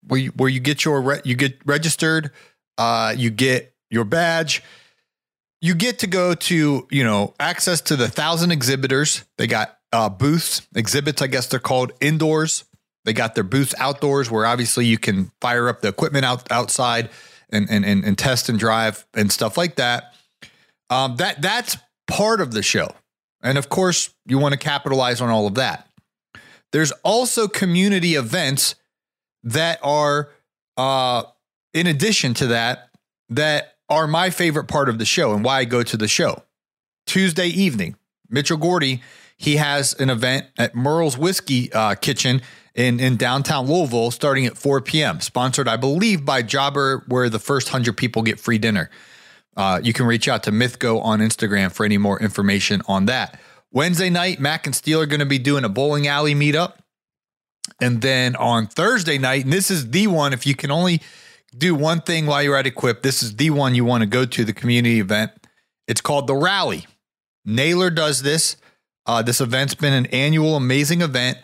where 0.06 0.20
you, 0.20 0.30
where 0.32 0.50
you 0.50 0.60
get 0.60 0.84
your 0.84 1.00
re- 1.00 1.22
you 1.24 1.34
get 1.34 1.58
registered, 1.64 2.30
uh, 2.76 3.14
you 3.16 3.30
get 3.30 3.74
your 3.88 4.04
badge, 4.04 4.62
you 5.62 5.74
get 5.74 6.00
to 6.00 6.06
go 6.06 6.34
to 6.34 6.86
you 6.90 7.04
know 7.04 7.32
access 7.40 7.80
to 7.82 7.96
the 7.96 8.08
thousand 8.08 8.50
exhibitors. 8.50 9.24
They 9.38 9.46
got 9.46 9.79
uh, 9.92 10.08
booths, 10.08 10.66
exhibits, 10.74 11.22
I 11.22 11.26
guess 11.26 11.46
they're 11.46 11.60
called 11.60 11.92
indoors. 12.00 12.64
They 13.04 13.12
got 13.12 13.34
their 13.34 13.44
booths 13.44 13.74
outdoors 13.78 14.30
where 14.30 14.46
obviously 14.46 14.86
you 14.86 14.98
can 14.98 15.32
fire 15.40 15.68
up 15.68 15.80
the 15.80 15.88
equipment 15.88 16.24
out 16.24 16.50
outside 16.50 17.10
and 17.50 17.68
and 17.70 17.84
and, 17.84 18.04
and 18.04 18.16
test 18.16 18.48
and 18.48 18.58
drive 18.58 19.06
and 19.14 19.32
stuff 19.32 19.56
like 19.56 19.76
that. 19.76 20.14
Um, 20.90 21.16
that 21.16 21.40
that's 21.40 21.76
part 22.06 22.40
of 22.40 22.52
the 22.52 22.62
show, 22.62 22.94
and 23.42 23.56
of 23.56 23.68
course 23.68 24.10
you 24.26 24.38
want 24.38 24.52
to 24.52 24.58
capitalize 24.58 25.20
on 25.20 25.30
all 25.30 25.46
of 25.46 25.54
that. 25.54 25.88
There's 26.72 26.92
also 27.02 27.48
community 27.48 28.14
events 28.14 28.76
that 29.42 29.80
are, 29.82 30.30
uh, 30.76 31.24
in 31.74 31.86
addition 31.86 32.34
to 32.34 32.48
that, 32.48 32.90
that 33.30 33.76
are 33.88 34.06
my 34.06 34.30
favorite 34.30 34.68
part 34.68 34.88
of 34.88 34.98
the 34.98 35.04
show 35.04 35.34
and 35.34 35.44
why 35.44 35.58
I 35.58 35.64
go 35.64 35.82
to 35.82 35.96
the 35.96 36.06
show. 36.06 36.44
Tuesday 37.06 37.48
evening, 37.48 37.96
Mitchell 38.28 38.56
Gordy 38.56 39.02
he 39.40 39.56
has 39.56 39.94
an 39.94 40.10
event 40.10 40.44
at 40.58 40.74
Merle's 40.74 41.16
Whiskey 41.16 41.72
uh, 41.72 41.94
Kitchen 41.94 42.42
in, 42.74 43.00
in 43.00 43.16
downtown 43.16 43.66
Louisville 43.66 44.10
starting 44.10 44.44
at 44.44 44.58
4 44.58 44.82
p.m., 44.82 45.18
sponsored, 45.20 45.66
I 45.66 45.78
believe, 45.78 46.26
by 46.26 46.42
Jobber, 46.42 47.04
where 47.08 47.30
the 47.30 47.38
first 47.38 47.68
100 47.68 47.96
people 47.96 48.20
get 48.20 48.38
free 48.38 48.58
dinner. 48.58 48.90
Uh, 49.56 49.80
you 49.82 49.94
can 49.94 50.04
reach 50.04 50.28
out 50.28 50.42
to 50.42 50.50
Mythgo 50.50 51.02
on 51.02 51.20
Instagram 51.20 51.72
for 51.72 51.86
any 51.86 51.96
more 51.96 52.20
information 52.20 52.82
on 52.86 53.06
that. 53.06 53.40
Wednesday 53.72 54.10
night, 54.10 54.40
Mac 54.40 54.66
and 54.66 54.76
Steel 54.76 55.00
are 55.00 55.06
going 55.06 55.20
to 55.20 55.26
be 55.26 55.38
doing 55.38 55.64
a 55.64 55.70
bowling 55.70 56.06
alley 56.06 56.34
meetup. 56.34 56.74
And 57.80 58.02
then 58.02 58.36
on 58.36 58.66
Thursday 58.66 59.16
night, 59.16 59.44
and 59.44 59.52
this 59.54 59.70
is 59.70 59.90
the 59.90 60.06
one, 60.06 60.34
if 60.34 60.46
you 60.46 60.54
can 60.54 60.70
only 60.70 61.00
do 61.56 61.74
one 61.74 62.02
thing 62.02 62.26
while 62.26 62.42
you're 62.42 62.58
at 62.58 62.66
Equip, 62.66 63.00
this 63.00 63.22
is 63.22 63.36
the 63.36 63.48
one 63.48 63.74
you 63.74 63.86
want 63.86 64.02
to 64.02 64.06
go 64.06 64.26
to 64.26 64.44
the 64.44 64.52
community 64.52 65.00
event. 65.00 65.30
It's 65.88 66.02
called 66.02 66.26
the 66.26 66.34
Rally. 66.34 66.86
Naylor 67.46 67.88
does 67.88 68.20
this. 68.20 68.56
Uh, 69.10 69.22
this 69.22 69.40
event's 69.40 69.74
been 69.74 69.92
an 69.92 70.06
annual 70.06 70.54
amazing 70.54 71.02
event. 71.02 71.36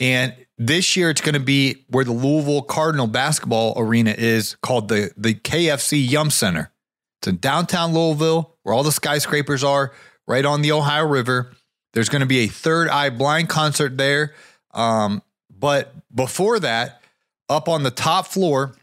And 0.00 0.34
this 0.58 0.96
year 0.96 1.08
it's 1.08 1.20
going 1.20 1.34
to 1.34 1.40
be 1.40 1.84
where 1.86 2.04
the 2.04 2.10
Louisville 2.10 2.62
Cardinal 2.62 3.06
basketball 3.06 3.74
arena 3.76 4.12
is 4.18 4.56
called 4.56 4.88
the, 4.88 5.12
the 5.16 5.36
KFC 5.36 6.04
Yum 6.04 6.30
Center. 6.30 6.72
It's 7.20 7.28
in 7.28 7.36
downtown 7.36 7.94
Louisville 7.94 8.56
where 8.64 8.74
all 8.74 8.82
the 8.82 8.90
skyscrapers 8.90 9.62
are, 9.62 9.92
right 10.26 10.44
on 10.44 10.62
the 10.62 10.72
Ohio 10.72 11.06
River. 11.06 11.52
There's 11.92 12.08
going 12.08 12.22
to 12.22 12.26
be 12.26 12.38
a 12.40 12.48
third 12.48 12.88
eye 12.88 13.10
blind 13.10 13.48
concert 13.48 13.96
there. 13.96 14.34
Um, 14.72 15.22
but 15.48 15.94
before 16.12 16.58
that, 16.58 17.02
up 17.48 17.68
on 17.68 17.84
the 17.84 17.92
top 17.92 18.26
floor, 18.26 18.74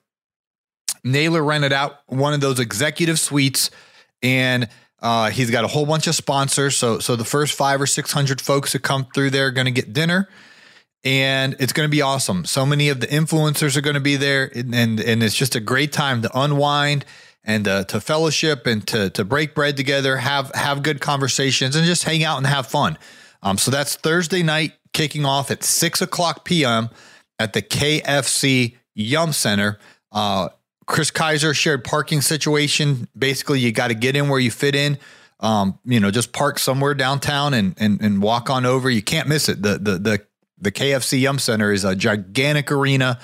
Naylor 1.04 1.44
rented 1.44 1.74
out 1.74 2.00
one 2.08 2.34
of 2.34 2.40
those 2.40 2.62
executive 2.62 3.20
suites 3.20 3.70
and 4.24 4.70
uh, 5.02 5.30
he's 5.30 5.50
got 5.50 5.64
a 5.64 5.68
whole 5.68 5.86
bunch 5.86 6.08
of 6.08 6.16
sponsors. 6.16 6.76
So, 6.76 7.00
so 7.00 7.16
the 7.16 7.26
first 7.26 7.54
five 7.54 7.82
or 7.82 7.88
600 7.88 8.42
folks 8.42 8.74
that 8.74 8.80
come 8.80 9.08
through 9.14 9.30
there 9.32 9.48
are 9.48 9.52
going 9.52 9.66
to 9.66 9.72
get 9.72 9.94
dinner 9.94 10.28
and 11.04 11.56
it's 11.60 11.72
going 11.72 11.88
to 11.88 11.92
be 11.92 12.02
awesome. 12.02 12.46
So 12.46 12.66
many 12.66 12.90
of 12.90 13.00
the 13.00 13.08
influencers 13.08 13.78
are 13.78 13.82
going 13.82 13.94
to 13.94 14.02
be 14.02 14.18
there 14.18 14.52
and, 14.54 14.76
and, 14.76 15.00
and 15.00 15.24
it's 15.24 15.36
just 15.36 15.56
a 15.56 15.60
great 15.60 15.94
time 15.94 16.22
to 16.24 16.40
unwind 16.40 17.06
and 17.44 17.68
uh, 17.68 17.86
to 17.86 18.02
fellowship 18.02 18.68
and 18.68 18.86
to, 18.88 19.10
to 19.12 19.24
break 19.24 19.56
bread 19.56 19.78
together, 19.78 20.18
have, 20.18 20.52
have 20.54 20.84
good 20.84 21.00
conversations 21.00 21.76
and 21.76 21.86
just 21.86 22.04
hang 22.04 22.24
out 22.24 22.38
and 22.38 22.48
have 22.48 22.68
fun. 22.68 22.98
Um, 23.42 23.58
so 23.58 23.72
that's 23.72 23.96
Thursday 23.96 24.44
night 24.44 24.74
kicking 24.92 25.26
off 25.26 25.50
at 25.50 25.64
six 25.64 26.02
o'clock 26.02 26.44
PM 26.44 26.90
at 27.38 27.54
the 27.54 27.62
KFC 27.62 28.76
Yum 28.94 29.32
Center. 29.32 29.80
Uh, 30.12 30.50
Chris 30.90 31.12
Kaiser 31.12 31.54
shared 31.54 31.84
parking 31.84 32.20
situation. 32.20 33.08
Basically, 33.16 33.60
you 33.60 33.72
got 33.72 33.90
to 33.90 33.94
get 33.94 34.16
in 34.16 34.28
where 34.28 34.40
you 34.40 34.50
fit 34.50 34.74
in. 34.74 34.98
Um, 35.40 35.78
you 35.86 36.00
know, 36.00 36.10
just 36.10 36.34
park 36.34 36.58
somewhere 36.58 36.96
downtown 36.96 37.54
and 37.54 37.76
and 37.78 38.02
and 38.02 38.24
walk 38.24 38.50
on 38.50 38.66
over. 38.66 38.90
You 38.90 39.04
can't 39.04 39.28
miss 39.28 39.48
it. 39.48 39.62
The 39.62 39.78
the 39.78 39.98
the 40.00 40.26
the 40.60 40.72
KFC 40.72 41.22
Yum 41.22 41.38
Center 41.38 41.72
is 41.72 41.86
a 41.86 41.96
gigantic 41.96 42.72
arena, 42.72 43.20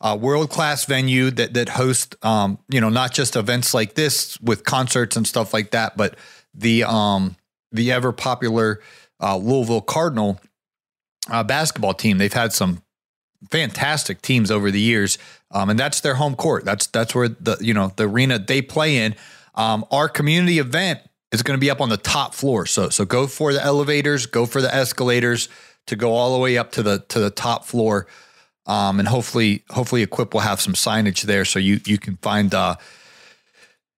a 0.00 0.16
world 0.16 0.48
class 0.48 0.86
venue 0.86 1.30
that 1.32 1.52
that 1.52 1.68
hosts 1.68 2.16
um, 2.22 2.58
you 2.70 2.80
know 2.80 2.88
not 2.88 3.12
just 3.12 3.36
events 3.36 3.74
like 3.74 3.94
this 3.94 4.40
with 4.40 4.64
concerts 4.64 5.16
and 5.16 5.26
stuff 5.26 5.52
like 5.52 5.72
that, 5.72 5.98
but 5.98 6.16
the 6.54 6.82
um 6.84 7.36
the 7.72 7.92
ever 7.92 8.10
popular 8.10 8.80
uh, 9.20 9.36
Louisville 9.36 9.82
Cardinal 9.82 10.40
uh, 11.30 11.44
basketball 11.44 11.92
team. 11.92 12.16
They've 12.16 12.32
had 12.32 12.54
some 12.54 12.82
fantastic 13.50 14.22
teams 14.22 14.50
over 14.50 14.70
the 14.70 14.80
years, 14.80 15.18
um, 15.50 15.70
and 15.70 15.78
that's 15.78 16.00
their 16.00 16.14
home 16.14 16.34
court. 16.34 16.64
That's 16.64 16.86
that's 16.86 17.14
where 17.14 17.28
the 17.28 17.56
you 17.60 17.74
know 17.74 17.92
the 17.96 18.08
arena 18.08 18.38
they 18.38 18.62
play 18.62 18.98
in. 18.98 19.14
Um, 19.54 19.84
our 19.90 20.08
community 20.08 20.58
event 20.58 21.00
is 21.32 21.42
going 21.42 21.58
to 21.58 21.60
be 21.60 21.70
up 21.70 21.80
on 21.80 21.88
the 21.88 21.96
top 21.96 22.34
floor, 22.34 22.66
so 22.66 22.88
so 22.88 23.04
go 23.04 23.26
for 23.26 23.52
the 23.52 23.62
elevators, 23.62 24.26
go 24.26 24.46
for 24.46 24.60
the 24.60 24.74
escalators 24.74 25.48
to 25.86 25.96
go 25.96 26.12
all 26.12 26.34
the 26.34 26.40
way 26.40 26.58
up 26.58 26.72
to 26.72 26.82
the 26.82 27.04
to 27.08 27.20
the 27.20 27.30
top 27.30 27.64
floor, 27.64 28.06
um, 28.66 28.98
and 28.98 29.08
hopefully 29.08 29.64
hopefully 29.70 30.02
Equip 30.02 30.34
will 30.34 30.40
have 30.40 30.60
some 30.60 30.74
signage 30.74 31.22
there 31.22 31.44
so 31.44 31.58
you 31.58 31.80
you 31.86 31.98
can 31.98 32.16
find. 32.16 32.54
Uh, 32.54 32.76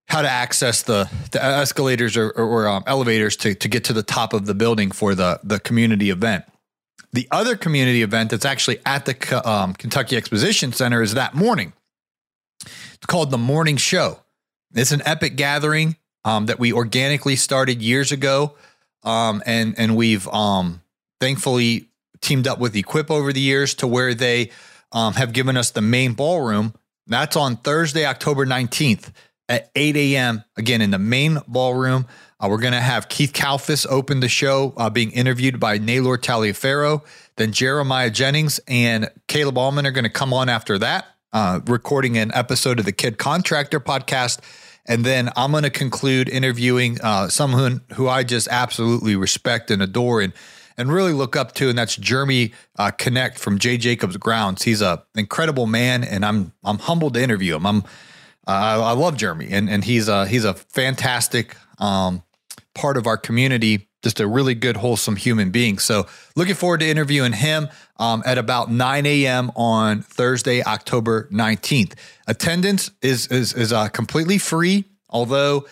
how 0.09 0.23
to 0.23 0.29
access 0.29 0.81
the, 0.81 1.07
the 1.33 1.43
escalators 1.43 2.17
or, 2.17 2.31
or, 2.31 2.43
or 2.43 2.67
um, 2.67 2.83
elevators 2.87 3.35
to, 3.37 3.53
to 3.53 3.67
get 3.67 3.83
to 3.83 3.93
the 3.93 4.01
top 4.01 4.33
of 4.33 4.47
the 4.47 4.55
building 4.55 4.89
for 4.89 5.13
the, 5.13 5.39
the 5.43 5.59
community 5.59 6.09
event. 6.09 6.43
The 7.11 7.27
other 7.31 7.55
community 7.55 8.03
event 8.03 8.29
that's 8.29 8.45
actually 8.45 8.79
at 8.85 9.05
the 9.05 9.49
um, 9.49 9.73
Kentucky 9.73 10.15
Exposition 10.15 10.71
Center 10.73 11.01
is 11.01 11.15
that 11.15 11.33
morning. 11.33 11.73
It's 12.65 13.05
called 13.07 13.31
the 13.31 13.37
Morning 13.37 13.77
Show. 13.77 14.19
It's 14.75 14.91
an 14.91 15.01
epic 15.05 15.35
gathering 15.35 15.95
um, 16.23 16.45
that 16.45 16.59
we 16.59 16.71
organically 16.71 17.35
started 17.35 17.81
years 17.81 18.11
ago, 18.11 18.55
um, 19.03 19.41
and 19.45 19.73
and 19.77 19.95
we've 19.95 20.27
um, 20.27 20.81
thankfully 21.19 21.87
teamed 22.21 22.47
up 22.47 22.59
with 22.59 22.75
Equip 22.75 23.09
over 23.09 23.33
the 23.33 23.39
years 23.39 23.73
to 23.75 23.87
where 23.87 24.13
they 24.13 24.51
um, 24.91 25.13
have 25.13 25.33
given 25.33 25.57
us 25.57 25.71
the 25.71 25.81
main 25.81 26.13
ballroom. 26.13 26.75
That's 27.07 27.35
on 27.35 27.55
Thursday, 27.57 28.05
October 28.05 28.45
nineteenth 28.45 29.11
at 29.47 29.71
eight 29.75 29.95
a.m. 29.95 30.43
Again 30.57 30.81
in 30.81 30.91
the 30.91 30.99
main 30.99 31.39
ballroom. 31.47 32.05
Uh, 32.41 32.47
we're 32.49 32.57
going 32.57 32.73
to 32.73 32.79
have 32.79 33.09
Keith 33.09 33.33
Kalfas 33.33 33.85
open 33.89 34.21
the 34.21 34.29
show, 34.29 34.73
uh, 34.77 34.89
being 34.89 35.11
interviewed 35.11 35.59
by 35.59 35.77
Naylor 35.77 36.17
Taliaferro. 36.17 37.03
Then 37.35 37.51
Jeremiah 37.51 38.09
Jennings 38.09 38.61
and 38.65 39.09
Caleb 39.27 39.57
Allman 39.57 39.85
are 39.85 39.91
going 39.91 40.05
to 40.05 40.09
come 40.09 40.33
on 40.33 40.47
after 40.47 40.77
that, 40.77 41.05
uh, 41.33 41.59
recording 41.67 42.17
an 42.17 42.31
episode 42.33 42.79
of 42.79 42.85
the 42.85 42.93
Kid 42.93 43.17
Contractor 43.17 43.81
podcast. 43.81 44.39
And 44.85 45.03
then 45.03 45.29
I'm 45.35 45.51
going 45.51 45.63
to 45.63 45.69
conclude 45.69 46.29
interviewing 46.29 46.99
uh, 47.01 47.27
someone 47.27 47.81
who 47.95 48.07
I 48.07 48.23
just 48.23 48.47
absolutely 48.49 49.17
respect 49.17 49.69
and 49.69 49.81
adore 49.81 50.21
and 50.21 50.33
and 50.77 50.93
really 50.93 51.11
look 51.11 51.35
up 51.35 51.51
to, 51.55 51.67
and 51.67 51.77
that's 51.77 51.97
Jeremy 51.97 52.53
uh, 52.77 52.91
Connect 52.91 53.37
from 53.37 53.59
J 53.59 53.75
Jacobs 53.75 54.15
Grounds. 54.15 54.63
He's 54.63 54.81
a 54.81 55.03
incredible 55.13 55.67
man, 55.67 56.05
and 56.05 56.23
I'm 56.23 56.53
I'm 56.63 56.79
humbled 56.79 57.15
to 57.15 57.21
interview 57.21 57.57
him. 57.57 57.65
I'm 57.65 57.83
uh, 58.47 58.81
I 58.81 58.93
love 58.93 59.17
Jeremy, 59.17 59.49
and 59.51 59.69
and 59.69 59.83
he's 59.83 60.07
a 60.07 60.25
he's 60.25 60.45
a 60.45 60.53
fantastic 60.53 61.57
um, 61.79 62.23
part 62.79 62.95
of 62.95 63.07
our 63.07 63.17
community, 63.17 63.89
just 64.01 64.21
a 64.21 64.27
really 64.27 64.55
good, 64.55 64.77
wholesome 64.77 65.17
human 65.17 65.51
being. 65.51 65.77
So 65.79 66.07
looking 66.37 66.55
forward 66.55 66.79
to 66.79 66.87
interviewing 66.87 67.33
him 67.33 67.67
um, 67.97 68.23
at 68.25 68.37
about 68.37 68.71
9 68.71 69.05
a.m. 69.05 69.51
on 69.57 70.01
Thursday, 70.01 70.63
October 70.63 71.27
19th. 71.29 71.93
Attendance 72.25 72.91
is 73.01 73.27
is, 73.27 73.53
is 73.53 73.73
uh, 73.73 73.89
completely 73.89 74.37
free, 74.37 74.85
although 75.09 75.65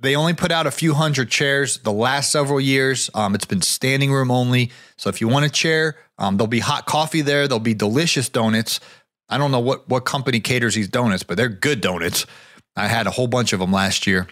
they 0.00 0.16
only 0.16 0.34
put 0.34 0.50
out 0.50 0.66
a 0.66 0.72
few 0.72 0.94
hundred 0.94 1.30
chairs 1.30 1.78
the 1.78 1.92
last 1.92 2.32
several 2.32 2.60
years. 2.60 3.08
Um, 3.14 3.36
it's 3.36 3.46
been 3.46 3.62
standing 3.62 4.10
room 4.10 4.32
only. 4.32 4.72
So 4.96 5.08
if 5.08 5.20
you 5.20 5.28
want 5.28 5.46
a 5.46 5.50
chair, 5.50 5.96
um, 6.18 6.36
there'll 6.36 6.48
be 6.48 6.58
hot 6.58 6.86
coffee 6.86 7.20
there. 7.22 7.46
There'll 7.46 7.60
be 7.60 7.74
delicious 7.74 8.28
donuts. 8.28 8.80
I 9.28 9.38
don't 9.38 9.52
know 9.52 9.60
what 9.60 9.88
what 9.88 10.04
company 10.04 10.40
caters 10.40 10.74
these 10.74 10.88
donuts, 10.88 11.22
but 11.22 11.36
they're 11.36 11.48
good 11.48 11.80
donuts. 11.80 12.26
I 12.74 12.88
had 12.88 13.06
a 13.06 13.10
whole 13.10 13.28
bunch 13.28 13.52
of 13.52 13.60
them 13.60 13.72
last 13.72 14.06
year. 14.06 14.26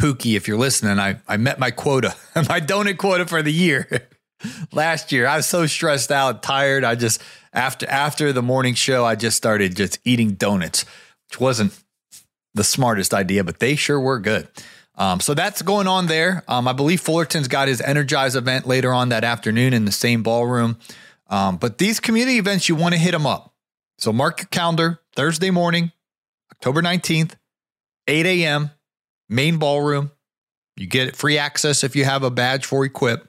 Pookie, 0.00 0.34
if 0.34 0.48
you're 0.48 0.56
listening, 0.56 0.98
I, 0.98 1.20
I 1.28 1.36
met 1.36 1.58
my 1.58 1.70
quota, 1.70 2.16
my 2.34 2.58
donut 2.58 2.96
quota 2.96 3.26
for 3.26 3.42
the 3.42 3.52
year 3.52 4.08
last 4.72 5.12
year. 5.12 5.26
I 5.26 5.36
was 5.36 5.46
so 5.46 5.66
stressed 5.66 6.10
out, 6.10 6.42
tired. 6.42 6.84
I 6.84 6.94
just 6.94 7.22
after 7.52 7.86
after 7.86 8.32
the 8.32 8.40
morning 8.40 8.72
show, 8.72 9.04
I 9.04 9.14
just 9.14 9.36
started 9.36 9.76
just 9.76 9.98
eating 10.02 10.32
donuts, 10.32 10.86
which 11.28 11.38
wasn't 11.38 11.78
the 12.54 12.64
smartest 12.64 13.12
idea, 13.12 13.44
but 13.44 13.58
they 13.58 13.76
sure 13.76 14.00
were 14.00 14.18
good. 14.18 14.48
Um, 14.94 15.20
so 15.20 15.34
that's 15.34 15.60
going 15.60 15.86
on 15.86 16.06
there. 16.06 16.44
Um, 16.48 16.66
I 16.66 16.72
believe 16.72 17.02
Fullerton's 17.02 17.48
got 17.48 17.68
his 17.68 17.82
Energize 17.82 18.36
event 18.36 18.66
later 18.66 18.94
on 18.94 19.10
that 19.10 19.22
afternoon 19.22 19.74
in 19.74 19.84
the 19.84 19.92
same 19.92 20.22
ballroom. 20.22 20.78
Um, 21.28 21.58
but 21.58 21.76
these 21.76 22.00
community 22.00 22.38
events, 22.38 22.70
you 22.70 22.74
want 22.74 22.94
to 22.94 22.98
hit 22.98 23.12
them 23.12 23.26
up. 23.26 23.54
So 23.98 24.14
mark 24.14 24.40
your 24.40 24.48
calendar 24.50 25.00
Thursday 25.14 25.50
morning, 25.50 25.92
October 26.52 26.80
19th, 26.80 27.34
8 28.08 28.24
a.m 28.24 28.70
main 29.30 29.58
ballroom. 29.58 30.10
You 30.76 30.86
get 30.86 31.16
free 31.16 31.38
access 31.38 31.84
if 31.84 31.96
you 31.96 32.04
have 32.04 32.22
a 32.22 32.30
badge 32.30 32.66
for 32.66 32.84
Equip. 32.84 33.26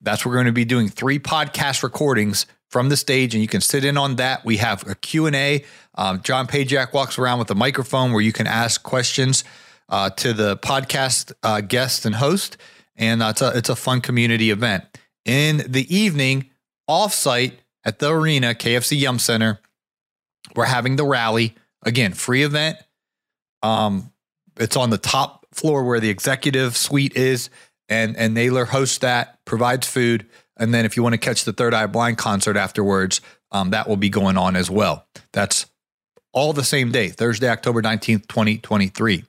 That's 0.00 0.24
where 0.24 0.30
we're 0.30 0.36
going 0.36 0.46
to 0.46 0.52
be 0.52 0.64
doing 0.64 0.88
three 0.88 1.18
podcast 1.18 1.82
recordings 1.82 2.46
from 2.68 2.88
the 2.88 2.96
stage, 2.96 3.34
and 3.34 3.42
you 3.42 3.48
can 3.48 3.60
sit 3.60 3.84
in 3.84 3.96
on 3.96 4.16
that. 4.16 4.44
We 4.44 4.58
have 4.58 4.86
a 4.88 4.94
Q&A. 4.94 5.64
Um, 5.96 6.22
John 6.22 6.46
Pajak 6.46 6.92
walks 6.92 7.18
around 7.18 7.40
with 7.40 7.50
a 7.50 7.54
microphone 7.54 8.12
where 8.12 8.22
you 8.22 8.32
can 8.32 8.46
ask 8.46 8.82
questions 8.82 9.44
uh, 9.88 10.10
to 10.10 10.32
the 10.32 10.56
podcast 10.56 11.32
uh, 11.42 11.60
guest 11.60 12.06
and 12.06 12.14
host, 12.14 12.56
and 12.96 13.22
uh, 13.22 13.28
it's, 13.30 13.42
a, 13.42 13.56
it's 13.56 13.68
a 13.68 13.76
fun 13.76 14.00
community 14.00 14.50
event. 14.50 14.84
In 15.24 15.58
the 15.66 15.94
evening, 15.94 16.50
offsite 16.88 17.54
at 17.84 17.98
the 17.98 18.10
arena, 18.10 18.54
KFC 18.54 18.98
Yum 18.98 19.18
Center, 19.18 19.60
we're 20.54 20.64
having 20.64 20.96
the 20.96 21.04
rally. 21.04 21.54
Again, 21.82 22.12
free 22.12 22.42
event. 22.42 22.76
Um, 23.62 24.12
it's 24.60 24.76
on 24.76 24.90
the 24.90 24.98
top 24.98 25.46
floor 25.52 25.84
where 25.84 26.00
the 26.00 26.10
executive 26.10 26.76
suite 26.76 27.16
is, 27.16 27.50
and 27.88 28.16
and 28.16 28.34
Naylor 28.34 28.66
hosts 28.66 28.98
that, 28.98 29.44
provides 29.44 29.86
food, 29.86 30.26
and 30.56 30.72
then 30.72 30.84
if 30.84 30.96
you 30.96 31.02
want 31.02 31.14
to 31.14 31.18
catch 31.18 31.44
the 31.44 31.52
Third 31.52 31.74
Eye 31.74 31.86
Blind 31.86 32.18
concert 32.18 32.56
afterwards, 32.56 33.20
um, 33.50 33.70
that 33.70 33.88
will 33.88 33.96
be 33.96 34.10
going 34.10 34.36
on 34.36 34.56
as 34.56 34.70
well. 34.70 35.06
That's 35.32 35.66
all 36.32 36.52
the 36.52 36.64
same 36.64 36.92
day, 36.92 37.08
Thursday, 37.08 37.48
October 37.48 37.82
nineteenth, 37.82 38.28
twenty 38.28 38.58
twenty 38.58 38.88
three. 38.88 39.24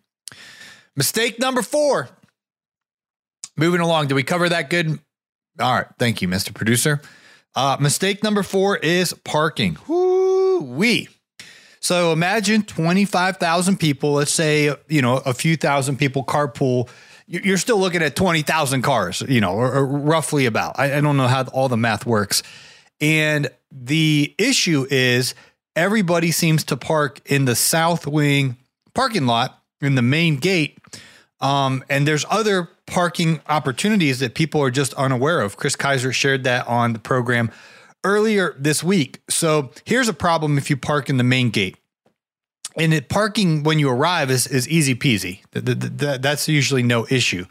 Mistake 0.95 1.39
number 1.39 1.61
four. 1.61 2.09
Moving 3.57 3.81
along, 3.81 4.07
did 4.07 4.13
we 4.15 4.23
cover 4.23 4.47
that 4.49 4.69
good? 4.69 4.99
All 5.59 5.73
right, 5.73 5.87
thank 5.99 6.21
you, 6.21 6.27
Mr. 6.27 6.53
Producer. 6.53 7.01
Uh, 7.53 7.77
mistake 7.79 8.23
number 8.23 8.43
four 8.43 8.77
is 8.77 9.13
parking. 9.25 9.77
Woo 9.87 10.61
wee. 10.61 11.09
So 11.81 12.13
imagine 12.13 12.61
25,000 12.61 13.79
people, 13.79 14.13
let's 14.13 14.31
say, 14.31 14.73
you 14.87 15.01
know, 15.01 15.17
a 15.17 15.33
few 15.33 15.57
thousand 15.57 15.97
people 15.97 16.23
carpool. 16.23 16.87
You're 17.25 17.57
still 17.57 17.79
looking 17.79 18.03
at 18.03 18.15
20,000 18.15 18.83
cars, 18.83 19.21
you 19.27 19.41
know, 19.41 19.53
or, 19.53 19.73
or 19.73 19.85
roughly 19.85 20.45
about. 20.45 20.77
I, 20.77 20.97
I 20.97 21.01
don't 21.01 21.17
know 21.17 21.27
how 21.27 21.43
all 21.45 21.69
the 21.69 21.77
math 21.77 22.05
works. 22.05 22.43
And 22.99 23.49
the 23.71 24.35
issue 24.37 24.85
is 24.91 25.33
everybody 25.75 26.31
seems 26.31 26.63
to 26.65 26.77
park 26.77 27.19
in 27.25 27.45
the 27.45 27.55
south 27.55 28.05
wing 28.05 28.57
parking 28.93 29.25
lot 29.25 29.59
in 29.81 29.95
the 29.95 30.03
main 30.03 30.37
gate. 30.37 30.77
Um, 31.39 31.83
and 31.89 32.07
there's 32.07 32.25
other 32.29 32.69
parking 32.85 33.41
opportunities 33.49 34.19
that 34.19 34.35
people 34.35 34.61
are 34.61 34.69
just 34.69 34.93
unaware 34.93 35.41
of. 35.41 35.57
Chris 35.57 35.75
Kaiser 35.75 36.13
shared 36.13 36.43
that 36.43 36.67
on 36.67 36.93
the 36.93 36.99
program 36.99 37.49
earlier 38.03 38.55
this 38.57 38.83
week. 38.83 39.21
So 39.29 39.71
here's 39.85 40.07
a 40.07 40.13
problem 40.13 40.57
if 40.57 40.69
you 40.69 40.77
park 40.77 41.09
in 41.09 41.17
the 41.17 41.23
main 41.23 41.49
gate. 41.49 41.77
And 42.77 42.93
it, 42.93 43.09
parking 43.09 43.63
when 43.63 43.79
you 43.79 43.89
arrive 43.89 44.31
is, 44.31 44.47
is 44.47 44.67
easy 44.69 44.95
peasy. 44.95 45.41
The, 45.51 45.61
the, 45.61 45.75
the, 45.75 46.19
that's 46.21 46.47
usually 46.47 46.83
no 46.83 47.05
issue. 47.09 47.45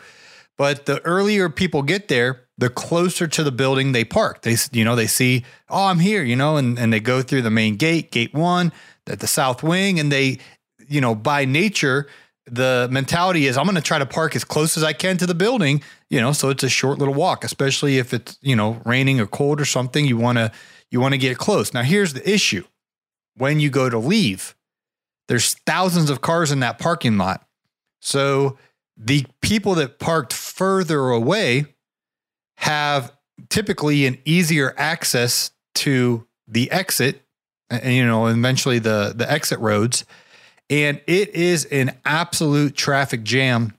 But 0.57 0.87
the 0.87 1.01
earlier 1.07 1.49
people 1.49 1.83
get 1.83 2.09
there, 2.09 2.43
the 2.59 2.69
closer 2.69 3.27
to 3.27 3.43
the 3.43 3.53
building 3.53 3.93
they 3.93 4.05
park. 4.05 4.43
They, 4.43 4.57
you 4.73 4.85
know, 4.85 4.95
they 4.95 5.07
see, 5.07 5.45
oh, 5.69 5.87
I'm 5.87 5.99
here, 5.99 6.23
you 6.23 6.37
know, 6.37 6.57
and, 6.57 6.79
and 6.79 6.93
they 6.93 7.01
go 7.01 7.23
through 7.23 7.43
the 7.43 7.51
main 7.51 7.77
gate, 7.77 8.11
gate 8.11 8.35
one, 8.35 8.73
at 9.07 9.21
the 9.21 9.27
south 9.27 9.63
wing, 9.63 9.99
and 9.99 10.13
they, 10.13 10.39
you 10.87 11.01
know, 11.01 11.15
by 11.15 11.45
nature, 11.45 12.07
the 12.47 12.89
mentality 12.91 13.47
is 13.47 13.57
I'm 13.57 13.65
going 13.65 13.77
to 13.77 13.83
try 13.83 13.99
to 13.99 14.07
park 14.07 14.35
as 14.35 14.45
close 14.45 14.77
as 14.77 14.83
I 14.83 14.93
can 14.93 15.17
to 15.19 15.27
the 15.27 15.35
building, 15.35 15.83
you 16.09 16.21
know, 16.21 16.33
so 16.33 16.49
it's 16.49 16.65
a 16.65 16.69
short 16.69 16.99
little 16.99 17.15
walk, 17.15 17.45
especially 17.45 17.99
if 17.99 18.13
it's, 18.13 18.39
you 18.41 18.57
know, 18.57 18.81
raining 18.85 19.21
or 19.21 19.27
cold 19.27 19.61
or 19.61 19.65
something, 19.65 20.05
you 20.05 20.17
want 20.17 20.39
to 20.39 20.51
you 20.91 21.01
want 21.01 21.13
to 21.13 21.19
get 21.19 21.39
close. 21.39 21.73
Now 21.73 21.83
here's 21.83 22.13
the 22.15 22.29
issue. 22.29 22.65
When 23.37 23.61
you 23.61 23.71
go 23.71 23.89
to 23.89 23.99
leave, 23.99 24.57
there's 25.29 25.55
thousands 25.55 26.11
of 26.11 26.21
cars 26.21 26.51
in 26.51 26.61
that 26.61 26.79
parking 26.79 27.17
lot. 27.17 27.47
So 28.01 28.59
the 28.97 29.27
people 29.41 29.75
that 29.77 29.99
parked 29.99 30.33
further 30.33 31.11
away 31.11 31.67
have 32.57 33.13
typically 33.49 34.07
an 34.07 34.19
easier 34.25 34.75
access 34.77 35.53
to 35.77 36.27
the 36.47 36.71
exit 36.71 37.23
and 37.71 37.95
you 37.95 38.05
know 38.05 38.27
eventually 38.27 38.79
the 38.79 39.13
the 39.15 39.31
exit 39.31 39.59
roads 39.61 40.05
and 40.71 41.01
it 41.07 41.35
is 41.35 41.67
an 41.67 41.99
absolute 42.07 42.77
traffic 42.77 43.25
jam 43.25 43.75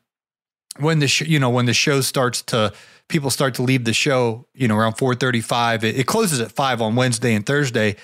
when 0.78 1.00
the 1.00 1.08
sh- 1.08 1.22
you 1.22 1.40
know 1.40 1.50
when 1.50 1.66
the 1.66 1.74
show 1.74 2.02
starts 2.02 2.42
to 2.44 2.72
people 3.08 3.30
start 3.30 3.56
to 3.56 3.64
leave 3.64 3.86
the 3.86 3.94
show 3.94 4.46
you 4.54 4.68
know 4.68 4.78
around 4.78 4.94
4:35 4.94 5.84
it, 5.84 5.98
it 5.98 6.06
closes 6.06 6.40
at 6.40 6.52
5 6.52 6.82
on 6.82 6.96
Wednesday 6.96 7.34
and 7.34 7.46
Thursday 7.46 7.96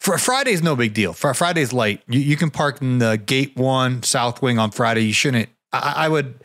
for 0.00 0.16
Friday's 0.16 0.62
no 0.62 0.74
big 0.76 0.94
deal. 0.94 1.12
For 1.12 1.34
Friday's 1.34 1.74
light. 1.74 2.02
You, 2.08 2.20
you 2.20 2.34
can 2.34 2.50
park 2.50 2.80
in 2.80 3.00
the 3.00 3.18
gate 3.18 3.54
1 3.56 4.02
south 4.02 4.40
wing 4.40 4.58
on 4.58 4.70
Friday. 4.70 5.02
You 5.02 5.12
shouldn't 5.12 5.48
I, 5.72 5.94
I 5.96 6.08
would 6.08 6.42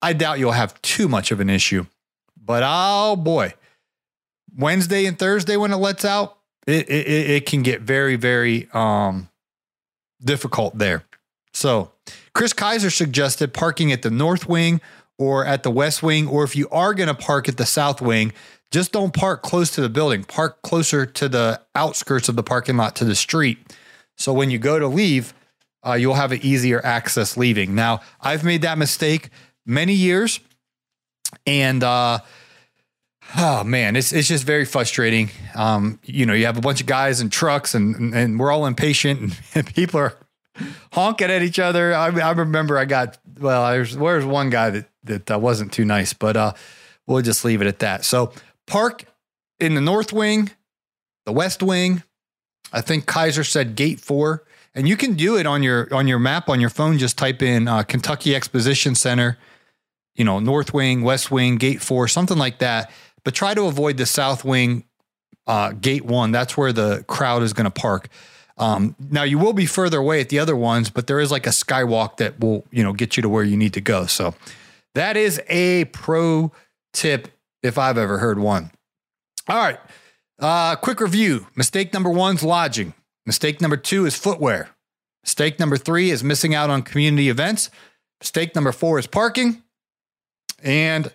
I 0.00 0.12
doubt 0.12 0.38
you'll 0.38 0.52
have 0.52 0.80
too 0.82 1.08
much 1.08 1.30
of 1.30 1.40
an 1.40 1.50
issue. 1.50 1.86
But 2.36 2.62
oh 2.64 3.16
boy. 3.16 3.54
Wednesday 4.56 5.06
and 5.06 5.18
Thursday 5.18 5.56
when 5.56 5.72
it 5.72 5.76
lets 5.76 6.04
out, 6.04 6.38
it, 6.66 6.88
it, 6.88 7.30
it 7.30 7.46
can 7.46 7.62
get 7.62 7.80
very, 7.80 8.16
very 8.16 8.68
um, 8.72 9.28
difficult 10.22 10.78
there. 10.78 11.04
So, 11.54 11.92
Chris 12.34 12.52
Kaiser 12.52 12.90
suggested 12.90 13.54
parking 13.54 13.92
at 13.92 14.02
the 14.02 14.10
north 14.10 14.48
wing 14.48 14.80
or 15.16 15.46
at 15.46 15.62
the 15.62 15.70
west 15.70 16.02
wing, 16.02 16.26
or 16.26 16.42
if 16.42 16.56
you 16.56 16.68
are 16.70 16.92
going 16.92 17.06
to 17.06 17.14
park 17.14 17.48
at 17.48 17.56
the 17.56 17.64
south 17.64 18.02
wing, 18.02 18.32
just 18.72 18.90
don't 18.90 19.14
park 19.14 19.42
close 19.42 19.70
to 19.70 19.80
the 19.80 19.88
building. 19.88 20.24
Park 20.24 20.60
closer 20.62 21.06
to 21.06 21.28
the 21.28 21.60
outskirts 21.76 22.28
of 22.28 22.34
the 22.34 22.42
parking 22.42 22.76
lot 22.76 22.96
to 22.96 23.04
the 23.04 23.14
street. 23.14 23.72
So 24.18 24.32
when 24.32 24.50
you 24.50 24.58
go 24.58 24.80
to 24.80 24.88
leave, 24.88 25.32
uh, 25.86 25.94
you'll 25.94 26.14
have 26.14 26.32
an 26.32 26.40
easier 26.42 26.84
access 26.84 27.36
leaving. 27.36 27.74
Now, 27.74 28.00
I've 28.20 28.42
made 28.42 28.62
that 28.62 28.76
mistake 28.76 29.30
many 29.64 29.92
years, 29.92 30.40
and 31.46 31.84
uh, 31.84 32.18
oh 33.36 33.62
man, 33.62 33.94
it's 33.94 34.12
it's 34.12 34.26
just 34.26 34.44
very 34.44 34.64
frustrating. 34.64 35.30
Um, 35.54 36.00
you 36.02 36.26
know, 36.26 36.32
you 36.32 36.46
have 36.46 36.56
a 36.56 36.62
bunch 36.62 36.80
of 36.80 36.86
guys 36.86 37.20
and 37.20 37.30
trucks, 37.30 37.74
and 37.74 38.14
and 38.14 38.40
we're 38.40 38.50
all 38.50 38.66
impatient, 38.66 39.20
and, 39.20 39.40
and 39.54 39.74
people 39.74 40.00
are 40.00 40.16
honking 40.92 41.30
at 41.30 41.42
each 41.42 41.58
other. 41.58 41.94
I, 41.94 42.06
I 42.06 42.30
remember 42.32 42.78
I 42.78 42.84
got 42.84 43.18
well. 43.38 43.70
There's 43.70 43.96
where's 43.96 44.24
one 44.24 44.50
guy 44.50 44.70
that 44.70 44.88
that 45.04 45.30
uh, 45.30 45.38
wasn't 45.38 45.72
too 45.72 45.84
nice, 45.84 46.12
but 46.12 46.36
uh, 46.36 46.52
we'll 47.06 47.22
just 47.22 47.44
leave 47.44 47.60
it 47.60 47.66
at 47.66 47.80
that. 47.80 48.04
So 48.04 48.32
park 48.66 49.04
in 49.60 49.74
the 49.74 49.80
north 49.80 50.12
wing, 50.12 50.50
the 51.26 51.32
west 51.32 51.62
wing. 51.62 52.02
I 52.72 52.80
think 52.80 53.06
Kaiser 53.06 53.44
said 53.44 53.76
gate 53.76 54.00
four, 54.00 54.44
and 54.74 54.88
you 54.88 54.96
can 54.96 55.14
do 55.14 55.36
it 55.36 55.46
on 55.46 55.62
your 55.62 55.92
on 55.94 56.08
your 56.08 56.18
map 56.18 56.48
on 56.48 56.60
your 56.60 56.70
phone. 56.70 56.98
Just 56.98 57.18
type 57.18 57.42
in 57.42 57.68
uh, 57.68 57.82
Kentucky 57.82 58.34
Exposition 58.34 58.94
Center, 58.94 59.38
you 60.16 60.24
know, 60.24 60.40
north 60.40 60.74
wing, 60.74 61.02
west 61.02 61.30
wing, 61.30 61.56
gate 61.56 61.80
four, 61.80 62.08
something 62.08 62.38
like 62.38 62.58
that. 62.58 62.90
But 63.24 63.34
try 63.34 63.54
to 63.54 63.66
avoid 63.66 63.96
the 63.96 64.06
south 64.06 64.44
wing, 64.44 64.84
uh, 65.46 65.72
gate 65.72 66.04
one. 66.04 66.32
That's 66.32 66.56
where 66.56 66.72
the 66.72 67.04
crowd 67.06 67.42
is 67.42 67.52
going 67.52 67.64
to 67.64 67.70
park. 67.70 68.08
Um, 68.56 68.94
now 69.10 69.24
you 69.24 69.38
will 69.38 69.52
be 69.52 69.66
further 69.66 69.98
away 69.98 70.20
at 70.20 70.28
the 70.28 70.38
other 70.38 70.54
ones, 70.54 70.90
but 70.90 71.06
there 71.06 71.20
is 71.20 71.30
like 71.30 71.46
a 71.46 71.50
skywalk 71.50 72.18
that 72.18 72.38
will, 72.40 72.64
you 72.70 72.84
know, 72.84 72.92
get 72.92 73.16
you 73.16 73.22
to 73.22 73.28
where 73.28 73.42
you 73.42 73.56
need 73.56 73.74
to 73.74 73.80
go. 73.80 74.06
So 74.06 74.34
that 74.94 75.16
is 75.16 75.40
a 75.48 75.86
pro 75.86 76.52
tip 76.92 77.28
if 77.62 77.78
I've 77.78 77.98
ever 77.98 78.18
heard 78.18 78.38
one. 78.38 78.70
All 79.48 79.56
right. 79.56 79.80
Uh, 80.38 80.76
quick 80.76 81.00
review. 81.00 81.46
Mistake 81.56 81.92
number 81.92 82.10
one's 82.10 82.42
lodging. 82.42 82.94
Mistake 83.26 83.60
number 83.60 83.76
two 83.76 84.06
is 84.06 84.16
footwear. 84.16 84.70
Mistake 85.24 85.58
number 85.58 85.76
three 85.76 86.10
is 86.10 86.22
missing 86.22 86.54
out 86.54 86.70
on 86.70 86.82
community 86.82 87.28
events. 87.28 87.70
Mistake 88.20 88.54
number 88.54 88.72
four 88.72 88.98
is 88.98 89.06
parking. 89.06 89.62
And 90.62 91.12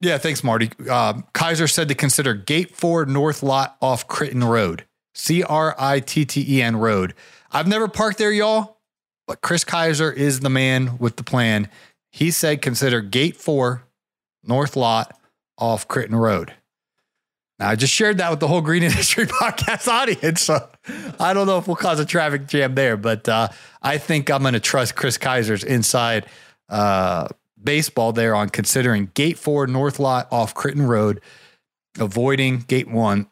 yeah, 0.00 0.18
thanks, 0.18 0.44
Marty. 0.44 0.70
Uh, 0.88 1.22
Kaiser 1.32 1.66
said 1.66 1.88
to 1.88 1.94
consider 1.94 2.34
Gate 2.34 2.76
4 2.76 3.06
North 3.06 3.42
Lot 3.42 3.76
off 3.80 4.06
Critton 4.06 4.44
Road. 4.44 4.84
C 5.14 5.42
R 5.42 5.74
I 5.78 6.00
T 6.00 6.24
T 6.24 6.44
E 6.48 6.62
N 6.62 6.76
Road. 6.76 7.14
I've 7.50 7.68
never 7.68 7.88
parked 7.88 8.18
there, 8.18 8.32
y'all, 8.32 8.78
but 9.26 9.40
Chris 9.40 9.64
Kaiser 9.64 10.12
is 10.12 10.40
the 10.40 10.50
man 10.50 10.98
with 10.98 11.16
the 11.16 11.24
plan. 11.24 11.68
He 12.10 12.30
said 12.30 12.62
consider 12.62 13.00
gate 13.00 13.36
four, 13.36 13.84
north 14.42 14.76
lot 14.76 15.18
off 15.56 15.88
Critton 15.88 16.16
Road. 16.16 16.52
Now, 17.58 17.70
I 17.70 17.76
just 17.76 17.92
shared 17.92 18.18
that 18.18 18.30
with 18.30 18.40
the 18.40 18.48
whole 18.48 18.60
Green 18.60 18.82
Industry 18.84 19.26
Podcast 19.26 19.86
audience. 19.88 20.42
So 20.42 20.68
I 21.20 21.32
don't 21.32 21.46
know 21.46 21.58
if 21.58 21.66
we'll 21.66 21.76
cause 21.76 22.00
a 22.00 22.04
traffic 22.04 22.46
jam 22.46 22.74
there, 22.74 22.96
but 22.96 23.28
uh, 23.28 23.48
I 23.82 23.98
think 23.98 24.30
I'm 24.30 24.42
going 24.42 24.54
to 24.54 24.60
trust 24.60 24.96
Chris 24.96 25.18
Kaiser's 25.18 25.62
inside 25.62 26.26
uh, 26.68 27.28
baseball 27.62 28.12
there 28.12 28.34
on 28.34 28.48
considering 28.48 29.10
gate 29.14 29.38
four, 29.38 29.66
north 29.66 30.00
lot 30.00 30.26
off 30.32 30.54
Critton 30.54 30.86
Road, 30.86 31.20
avoiding 31.98 32.58
gate 32.58 32.88
one 32.88 33.28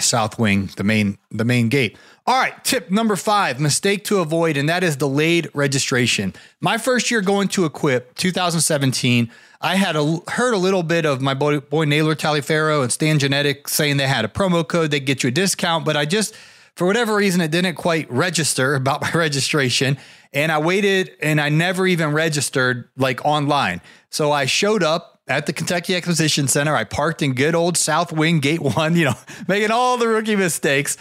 south 0.00 0.38
wing, 0.38 0.70
the 0.76 0.84
main 0.84 1.18
the 1.30 1.44
main 1.44 1.68
gate. 1.68 1.96
All 2.26 2.40
right, 2.40 2.64
tip 2.64 2.90
number 2.90 3.16
5, 3.16 3.60
mistake 3.60 4.04
to 4.04 4.20
avoid 4.20 4.56
and 4.56 4.66
that 4.70 4.82
is 4.82 4.96
delayed 4.96 5.50
registration. 5.52 6.32
My 6.58 6.78
first 6.78 7.10
year 7.10 7.20
going 7.20 7.48
to 7.48 7.66
Equip, 7.66 8.14
2017, 8.14 9.30
I 9.60 9.76
had 9.76 9.94
a, 9.94 10.20
heard 10.28 10.54
a 10.54 10.58
little 10.58 10.82
bit 10.82 11.04
of 11.04 11.20
my 11.20 11.34
boy, 11.34 11.60
boy 11.60 11.84
Naylor 11.84 12.14
Taliaferro 12.14 12.82
and 12.82 12.90
Stan 12.90 13.18
Genetic 13.18 13.68
saying 13.68 13.98
they 13.98 14.06
had 14.06 14.24
a 14.24 14.28
promo 14.28 14.66
code 14.66 14.90
they 14.90 15.00
get 15.00 15.22
you 15.22 15.28
a 15.28 15.32
discount, 15.32 15.84
but 15.84 15.98
I 15.98 16.06
just 16.06 16.34
for 16.74 16.86
whatever 16.86 17.14
reason 17.14 17.42
it 17.42 17.50
didn't 17.50 17.74
quite 17.74 18.10
register 18.10 18.74
about 18.74 19.02
my 19.02 19.10
registration 19.12 19.98
and 20.32 20.50
I 20.50 20.58
waited 20.58 21.12
and 21.20 21.40
I 21.40 21.50
never 21.50 21.86
even 21.86 22.12
registered 22.12 22.88
like 22.96 23.24
online. 23.24 23.82
So 24.10 24.32
I 24.32 24.46
showed 24.46 24.82
up 24.82 25.13
at 25.26 25.46
the 25.46 25.52
Kentucky 25.52 25.94
Exposition 25.94 26.48
Center. 26.48 26.74
I 26.74 26.84
parked 26.84 27.22
in 27.22 27.34
good 27.34 27.54
old 27.54 27.76
South 27.76 28.12
Wing 28.12 28.40
Gate 28.40 28.60
One, 28.60 28.96
you 28.96 29.06
know, 29.06 29.18
making 29.48 29.70
all 29.70 29.96
the 29.96 30.08
rookie 30.08 30.36
mistakes. 30.36 30.96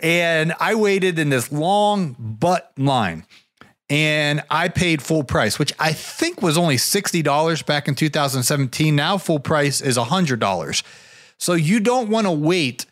And 0.00 0.54
I 0.60 0.74
waited 0.74 1.18
in 1.18 1.30
this 1.30 1.50
long 1.50 2.16
butt 2.18 2.72
line 2.76 3.26
and 3.90 4.42
I 4.50 4.68
paid 4.68 5.02
full 5.02 5.24
price, 5.24 5.58
which 5.58 5.72
I 5.78 5.92
think 5.92 6.40
was 6.40 6.56
only 6.56 6.76
$60 6.76 7.66
back 7.66 7.86
in 7.86 7.94
2017. 7.94 8.96
Now, 8.96 9.18
full 9.18 9.40
price 9.40 9.80
is 9.80 9.98
$100. 9.98 10.82
So 11.38 11.52
you 11.52 11.80
don't 11.80 12.08
want 12.08 12.26
to 12.26 12.32
wait 12.32 12.86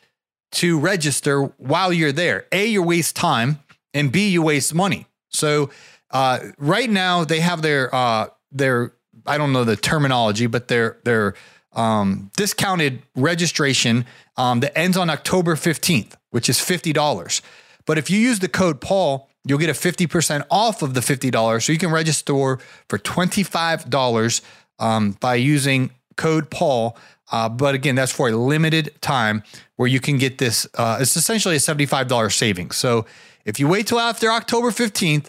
to 0.52 0.78
register 0.78 1.44
while 1.56 1.92
you're 1.92 2.12
there. 2.12 2.46
A, 2.52 2.66
you 2.66 2.82
waste 2.82 3.16
time, 3.16 3.60
and 3.94 4.12
B, 4.12 4.28
you 4.28 4.42
waste 4.42 4.74
money. 4.74 5.06
So 5.30 5.70
uh, 6.10 6.40
right 6.58 6.90
now, 6.90 7.24
they 7.24 7.40
have 7.40 7.62
their 7.62 7.94
uh, 7.94 8.28
their 8.50 8.92
I 9.26 9.38
don't 9.38 9.52
know 9.52 9.64
the 9.64 9.76
terminology, 9.76 10.46
but 10.46 10.68
their 10.68 10.98
their 11.04 11.34
um, 11.72 12.30
discounted 12.36 13.02
registration 13.16 14.04
um, 14.36 14.60
that 14.60 14.76
ends 14.76 14.96
on 14.96 15.10
October 15.10 15.54
15th, 15.54 16.14
which 16.30 16.48
is 16.48 16.58
$50. 16.58 17.40
But 17.86 17.98
if 17.98 18.10
you 18.10 18.18
use 18.18 18.38
the 18.38 18.48
code 18.48 18.80
Paul, 18.80 19.28
you'll 19.44 19.58
get 19.58 19.70
a 19.70 19.72
50% 19.72 20.44
off 20.50 20.82
of 20.82 20.94
the 20.94 21.00
$50. 21.00 21.62
So 21.62 21.72
you 21.72 21.78
can 21.78 21.90
register 21.90 22.58
for 22.88 22.98
$25 22.98 24.42
um, 24.78 25.12
by 25.12 25.34
using 25.36 25.90
code 26.16 26.50
Paul. 26.50 26.96
Uh, 27.30 27.48
but 27.48 27.74
again, 27.74 27.94
that's 27.94 28.12
for 28.12 28.28
a 28.28 28.32
limited 28.32 29.00
time 29.00 29.42
where 29.76 29.88
you 29.88 30.00
can 30.00 30.18
get 30.18 30.38
this. 30.38 30.66
Uh, 30.76 30.98
it's 31.00 31.16
essentially 31.16 31.56
a 31.56 31.58
$75 31.58 32.32
savings. 32.32 32.76
So 32.76 33.06
if 33.44 33.58
you 33.58 33.66
wait 33.66 33.86
till 33.86 33.98
after 33.98 34.30
October 34.30 34.70
15th, 34.70 35.28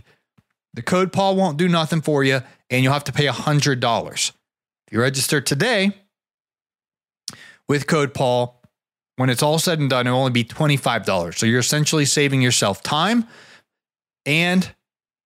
the 0.73 0.81
code 0.81 1.13
Paul 1.13 1.35
won't 1.35 1.57
do 1.57 1.67
nothing 1.67 2.01
for 2.01 2.23
you 2.23 2.41
and 2.73 2.83
you'll 2.83 2.93
have 2.93 3.03
to 3.05 3.13
pay 3.13 3.27
$100. 3.27 4.29
If 4.29 4.33
you 4.91 4.99
register 4.99 5.39
today 5.39 5.91
with 7.69 7.85
code 7.85 8.13
Paul, 8.13 8.61
when 9.15 9.29
it's 9.29 9.43
all 9.43 9.59
said 9.59 9.79
and 9.79 9.89
done, 9.89 10.07
it'll 10.07 10.19
only 10.19 10.31
be 10.31 10.43
$25. 10.43 11.37
So 11.37 11.45
you're 11.45 11.59
essentially 11.59 12.05
saving 12.05 12.41
yourself 12.41 12.81
time 12.81 13.27
and 14.25 14.73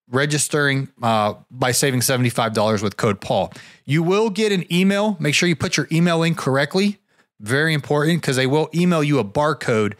registering 0.09 0.89
uh, 1.01 1.35
by 1.49 1.71
saving 1.71 2.01
$75 2.01 2.83
with 2.83 2.97
code 2.97 3.21
Paul. 3.21 3.53
You 3.85 4.03
will 4.03 4.29
get 4.29 4.51
an 4.51 4.71
email. 4.71 5.15
Make 5.19 5.33
sure 5.33 5.47
you 5.47 5.55
put 5.55 5.77
your 5.77 5.87
email 5.89 6.23
in 6.23 6.35
correctly. 6.35 6.99
Very 7.39 7.73
important 7.73 8.21
because 8.21 8.35
they 8.35 8.47
will 8.47 8.69
email 8.75 9.03
you 9.03 9.19
a 9.19 9.23
barcode. 9.23 9.93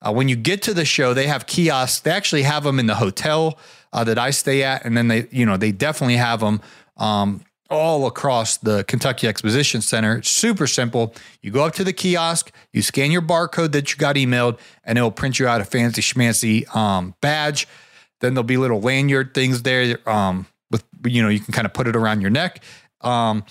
Uh, 0.00 0.12
when 0.12 0.28
you 0.28 0.36
get 0.36 0.62
to 0.62 0.74
the 0.74 0.84
show, 0.84 1.14
they 1.14 1.26
have 1.26 1.46
kiosks. 1.46 2.00
They 2.00 2.10
actually 2.12 2.42
have 2.42 2.62
them 2.62 2.78
in 2.78 2.86
the 2.86 2.96
hotel 2.96 3.58
uh, 3.92 4.04
that 4.04 4.18
I 4.18 4.30
stay 4.30 4.62
at, 4.62 4.84
and 4.84 4.96
then 4.96 5.08
they, 5.08 5.28
you 5.30 5.46
know, 5.46 5.56
they 5.56 5.72
definitely 5.72 6.16
have 6.16 6.40
them 6.40 6.60
um, 7.02 7.44
all 7.68 8.06
across 8.06 8.58
the 8.58 8.84
Kentucky 8.84 9.26
Exposition 9.26 9.80
Center. 9.80 10.18
It's 10.18 10.28
super 10.28 10.66
simple. 10.66 11.14
You 11.40 11.50
go 11.50 11.64
up 11.64 11.74
to 11.74 11.84
the 11.84 11.92
kiosk, 11.92 12.52
you 12.72 12.82
scan 12.82 13.10
your 13.10 13.22
barcode 13.22 13.72
that 13.72 13.90
you 13.90 13.98
got 13.98 14.16
emailed, 14.16 14.58
and 14.84 14.98
it'll 14.98 15.10
print 15.10 15.38
you 15.38 15.48
out 15.48 15.60
a 15.60 15.64
fancy 15.64 16.02
schmancy 16.02 16.74
um, 16.76 17.14
badge. 17.20 17.66
Then 18.20 18.34
there'll 18.34 18.44
be 18.44 18.56
little 18.56 18.80
lanyard 18.80 19.34
things 19.34 19.62
there. 19.62 19.98
Um, 20.08 20.46
with 20.70 20.84
you 21.04 21.22
know, 21.22 21.28
you 21.28 21.40
can 21.40 21.52
kind 21.52 21.66
of 21.66 21.72
put 21.74 21.88
it 21.88 21.96
around 21.96 22.20
your 22.20 22.30
neck. 22.30 22.62
Um, 23.00 23.44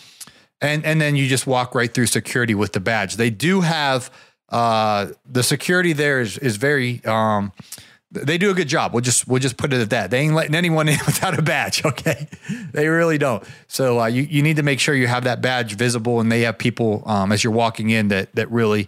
and 0.61 0.85
and 0.85 1.01
then 1.01 1.15
you 1.15 1.27
just 1.27 1.45
walk 1.45 1.75
right 1.75 1.93
through 1.93 2.05
security 2.05 2.55
with 2.55 2.71
the 2.71 2.79
badge. 2.79 3.17
They 3.17 3.31
do 3.31 3.61
have 3.61 4.09
uh, 4.49 5.07
the 5.29 5.43
security 5.43 5.91
there 5.91 6.21
is 6.21 6.37
is 6.37 6.55
very 6.55 7.03
um, 7.03 7.51
they 8.11 8.37
do 8.37 8.51
a 8.51 8.53
good 8.53 8.67
job. 8.67 8.93
We'll 8.93 9.01
just 9.01 9.27
we'll 9.27 9.39
just 9.39 9.57
put 9.57 9.71
it 9.71 9.79
at 9.79 9.89
that. 9.91 10.11
They 10.11 10.19
ain't 10.19 10.33
letting 10.33 10.55
anyone 10.55 10.89
in 10.89 10.99
without 11.05 11.37
a 11.37 11.41
badge. 11.41 11.81
Okay, 11.91 12.27
they 12.71 12.87
really 12.87 13.17
don't. 13.17 13.43
So 13.67 13.99
uh, 13.99 14.05
you 14.05 14.23
you 14.23 14.41
need 14.41 14.57
to 14.57 14.63
make 14.63 14.79
sure 14.79 14.95
you 14.95 15.07
have 15.07 15.25
that 15.25 15.41
badge 15.41 15.75
visible, 15.75 16.19
and 16.19 16.31
they 16.31 16.41
have 16.41 16.57
people 16.57 17.03
um, 17.05 17.31
as 17.31 17.43
you're 17.43 17.53
walking 17.53 17.89
in 17.89 18.09
that 18.09 18.33
that 18.35 18.49
really 18.49 18.87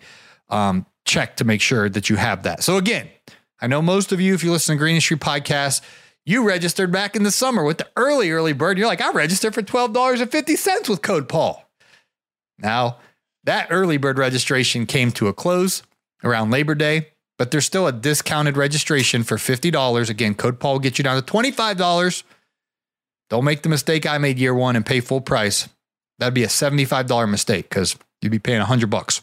um, 0.50 0.86
check 1.06 1.38
to 1.38 1.44
make 1.44 1.62
sure 1.62 1.90
that 1.90 2.10
you 2.10 2.16
have 2.16 2.44
that. 2.44 2.64
So 2.64 2.78
again, 2.78 3.10
I 3.62 3.68
know 3.68 3.82
most 3.82 4.12
of 4.12 4.22
you, 4.22 4.34
if 4.34 4.44
you 4.44 4.52
listen 4.52 4.76
to 4.76 4.80
Green 4.80 4.96
Industry 4.96 5.18
Podcast, 5.18 5.82
you 6.26 6.48
registered 6.48 6.92
back 6.92 7.16
in 7.16 7.24
the 7.24 7.32
summer 7.32 7.64
with 7.64 7.78
the 7.78 7.88
early 7.98 8.32
early 8.32 8.54
bird. 8.54 8.78
You're 8.78 8.88
like, 8.88 9.02
I 9.02 9.12
registered 9.12 9.54
for 9.54 9.62
twelve 9.62 9.92
dollars 9.94 10.22
and 10.22 10.32
fifty 10.32 10.56
cents 10.56 10.88
with 10.88 11.02
code 11.02 11.28
Paul. 11.28 11.70
Now 12.60 12.98
that 13.44 13.68
early 13.70 13.98
bird 13.98 14.18
registration 14.18 14.86
came 14.86 15.12
to 15.14 15.28
a 15.28 15.34
close 15.34 15.84
around 16.24 16.52
Labor 16.52 16.76
Day 16.76 17.08
but 17.38 17.52
there's 17.52 17.66
still 17.66 17.88
a 17.88 17.92
discounted 17.92 18.58
registration 18.58 19.24
for 19.24 19.38
$50. 19.38 20.10
Again, 20.10 20.36
code 20.36 20.60
Paul 20.60 20.74
will 20.74 20.80
get 20.80 20.98
you 20.98 21.04
down 21.04 21.22
to 21.22 21.34
$25. 21.34 22.24
Don't 23.30 23.44
make 23.44 23.64
the 23.64 23.70
mistake 23.70 24.06
I 24.06 24.18
made 24.18 24.38
year 24.38 24.54
one 24.54 24.76
and 24.76 24.86
pay 24.86 25.00
full 25.00 25.22
price. 25.22 25.68
That'd 26.20 26.34
be 26.34 26.44
a 26.44 26.48
$75 26.48 27.30
mistake 27.30 27.70
because 27.70 27.98
you'd 28.22 28.32
be 28.32 28.40
paying 28.40 28.60
100 28.60 28.90
bucks. 28.90 29.22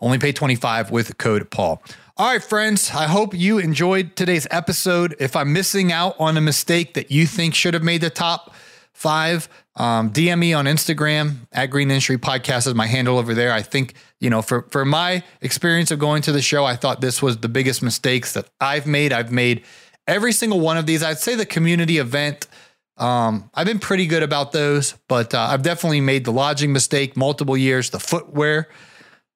Only 0.00 0.18
pay 0.18 0.32
25 0.32 0.90
with 0.90 1.16
code 1.18 1.50
Paul. 1.50 1.82
All 2.16 2.32
right, 2.32 2.42
friends, 2.42 2.90
I 2.90 3.06
hope 3.06 3.34
you 3.34 3.58
enjoyed 3.58 4.16
today's 4.16 4.46
episode. 4.50 5.14
If 5.20 5.36
I'm 5.36 5.52
missing 5.52 5.92
out 5.92 6.16
on 6.18 6.36
a 6.36 6.40
mistake 6.40 6.94
that 6.94 7.10
you 7.10 7.26
think 7.26 7.54
should 7.54 7.74
have 7.74 7.82
made 7.82 8.00
the 8.00 8.10
top 8.10 8.54
five, 8.92 9.48
um, 9.76 10.10
DM 10.12 10.38
me 10.38 10.52
on 10.52 10.66
Instagram 10.66 11.46
at 11.52 11.66
Green 11.66 11.90
Industry 11.90 12.18
Podcast 12.18 12.66
is 12.66 12.74
my 12.74 12.86
handle 12.86 13.18
over 13.18 13.34
there. 13.34 13.52
I 13.52 13.62
think, 13.62 13.94
you 14.20 14.28
know, 14.28 14.42
for, 14.42 14.62
for 14.70 14.84
my 14.84 15.22
experience 15.40 15.90
of 15.90 15.98
going 15.98 16.22
to 16.22 16.32
the 16.32 16.42
show, 16.42 16.64
I 16.64 16.76
thought 16.76 17.00
this 17.00 17.22
was 17.22 17.38
the 17.38 17.48
biggest 17.48 17.82
mistakes 17.82 18.34
that 18.34 18.50
I've 18.60 18.86
made. 18.86 19.12
I've 19.12 19.32
made 19.32 19.64
every 20.06 20.32
single 20.32 20.60
one 20.60 20.76
of 20.76 20.86
these. 20.86 21.02
I'd 21.02 21.18
say 21.18 21.34
the 21.34 21.46
community 21.46 21.98
event 21.98 22.46
um, 22.96 23.50
I've 23.54 23.66
been 23.66 23.78
pretty 23.78 24.06
good 24.06 24.22
about 24.22 24.52
those, 24.52 24.94
but 25.08 25.34
uh, 25.34 25.40
I've 25.40 25.62
definitely 25.62 26.00
made 26.00 26.24
the 26.24 26.32
lodging 26.32 26.72
mistake 26.72 27.16
multiple 27.16 27.56
years. 27.56 27.90
The 27.90 27.98
footwear, 27.98 28.68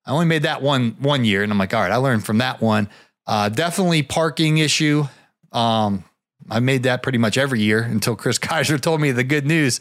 I 0.04 0.12
only 0.12 0.26
made 0.26 0.42
that 0.42 0.62
one 0.62 0.96
one 1.00 1.24
year, 1.24 1.42
and 1.42 1.50
I'm 1.50 1.58
like, 1.58 1.72
all 1.72 1.80
right, 1.80 1.90
I 1.90 1.96
learned 1.96 2.24
from 2.24 2.38
that 2.38 2.60
one. 2.60 2.88
Uh, 3.26 3.48
definitely 3.48 4.02
parking 4.02 4.58
issue. 4.58 5.04
Um, 5.52 6.04
I 6.48 6.60
made 6.60 6.84
that 6.84 7.02
pretty 7.02 7.18
much 7.18 7.38
every 7.38 7.60
year 7.60 7.82
until 7.82 8.14
Chris 8.14 8.38
Kaiser 8.38 8.78
told 8.78 9.00
me 9.00 9.10
the 9.10 9.24
good 9.24 9.46
news 9.46 9.80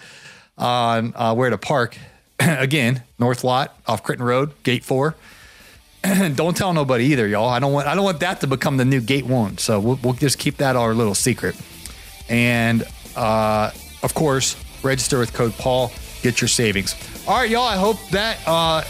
on 0.58 1.14
uh, 1.16 1.34
where 1.34 1.50
to 1.50 1.58
park. 1.58 1.98
Again, 2.40 3.04
North 3.20 3.44
Lot 3.44 3.78
off 3.88 4.04
Critton 4.04 4.26
Road, 4.26 4.52
Gate 4.64 4.84
Four. 4.84 5.16
don't 6.36 6.56
tell 6.56 6.74
nobody 6.74 7.06
either, 7.06 7.28
y'all. 7.28 7.50
I 7.50 7.60
don't 7.60 7.74
want 7.74 7.88
I 7.88 7.96
don't 7.96 8.04
want 8.04 8.20
that 8.20 8.42
to 8.42 8.48
become 8.48 8.78
the 8.78 8.86
new 8.86 9.02
Gate 9.02 9.26
One. 9.26 9.58
So 9.58 9.80
we'll, 9.80 10.00
we'll 10.04 10.14
just 10.14 10.38
keep 10.38 10.58
that 10.58 10.76
our 10.76 10.94
little 10.94 11.16
secret. 11.16 11.56
And 12.30 12.84
uh, 13.16 13.72
of 14.04 14.14
course, 14.14 14.56
register 14.84 15.20
with 15.20 15.34
code 15.34 15.54
Paul, 15.54 15.92
get 16.22 16.42
your 16.42 16.48
savings. 16.48 16.96
All 17.28 17.38
right, 17.38 17.50
y'all. 17.50 17.64
I 17.64 17.76
hope 17.76 17.98
that 18.10 18.38
uh, 18.46 18.82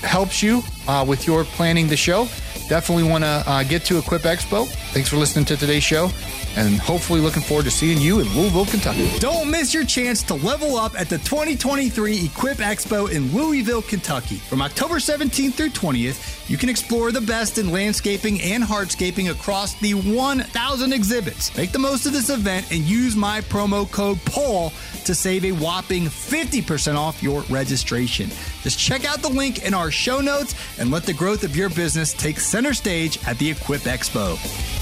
helps 0.00 0.42
you 0.42 0.62
uh, 0.88 1.04
with 1.06 1.26
your 1.26 1.44
planning 1.44 1.88
the 1.88 1.96
show. 1.96 2.24
Definitely 2.68 3.04
want 3.04 3.24
to 3.24 3.44
uh, 3.46 3.62
get 3.64 3.84
to 3.86 3.98
Equip 3.98 4.22
Expo. 4.22 4.66
Thanks 4.92 5.08
for 5.08 5.16
listening 5.16 5.46
to 5.46 5.56
today's 5.56 5.82
show 5.82 6.10
and 6.54 6.78
hopefully 6.78 7.18
looking 7.18 7.42
forward 7.42 7.64
to 7.64 7.70
seeing 7.70 7.96
you 7.96 8.20
in 8.20 8.28
Louisville, 8.34 8.66
Kentucky. 8.66 9.08
Don't 9.20 9.50
miss 9.50 9.72
your 9.72 9.86
chance 9.86 10.22
to 10.24 10.34
level 10.34 10.76
up 10.76 11.00
at 11.00 11.08
the 11.08 11.16
2023 11.16 12.26
Equip 12.26 12.58
Expo 12.58 13.10
in 13.10 13.32
Louisville, 13.32 13.80
Kentucky. 13.80 14.36
From 14.36 14.60
October 14.60 14.96
17th 14.96 15.54
through 15.54 15.70
20th, 15.70 16.50
you 16.50 16.58
can 16.58 16.68
explore 16.68 17.10
the 17.10 17.22
best 17.22 17.56
in 17.56 17.70
landscaping 17.70 18.42
and 18.42 18.62
hardscaping 18.62 19.30
across 19.30 19.72
the 19.80 19.94
1,000 19.94 20.92
exhibits. 20.92 21.56
Make 21.56 21.72
the 21.72 21.78
most 21.78 22.04
of 22.04 22.12
this 22.12 22.28
event 22.28 22.70
and 22.70 22.82
use 22.82 23.16
my 23.16 23.40
promo 23.40 23.90
code 23.90 24.22
PAUL 24.26 24.74
to 25.06 25.14
save 25.14 25.46
a 25.46 25.52
whopping 25.52 26.04
50% 26.04 26.96
off 26.96 27.22
your 27.22 27.40
registration. 27.44 28.28
Just 28.62 28.78
check 28.78 29.06
out 29.06 29.22
the 29.22 29.30
link 29.30 29.64
in 29.64 29.72
our 29.72 29.90
show 29.90 30.20
notes 30.20 30.54
and 30.78 30.90
let 30.90 31.04
the 31.04 31.14
growth 31.14 31.44
of 31.44 31.56
your 31.56 31.70
business 31.70 32.12
take 32.12 32.38
center 32.38 32.74
stage 32.74 33.18
at 33.26 33.38
the 33.38 33.50
Equip 33.50 33.80
Expo. 33.82 34.81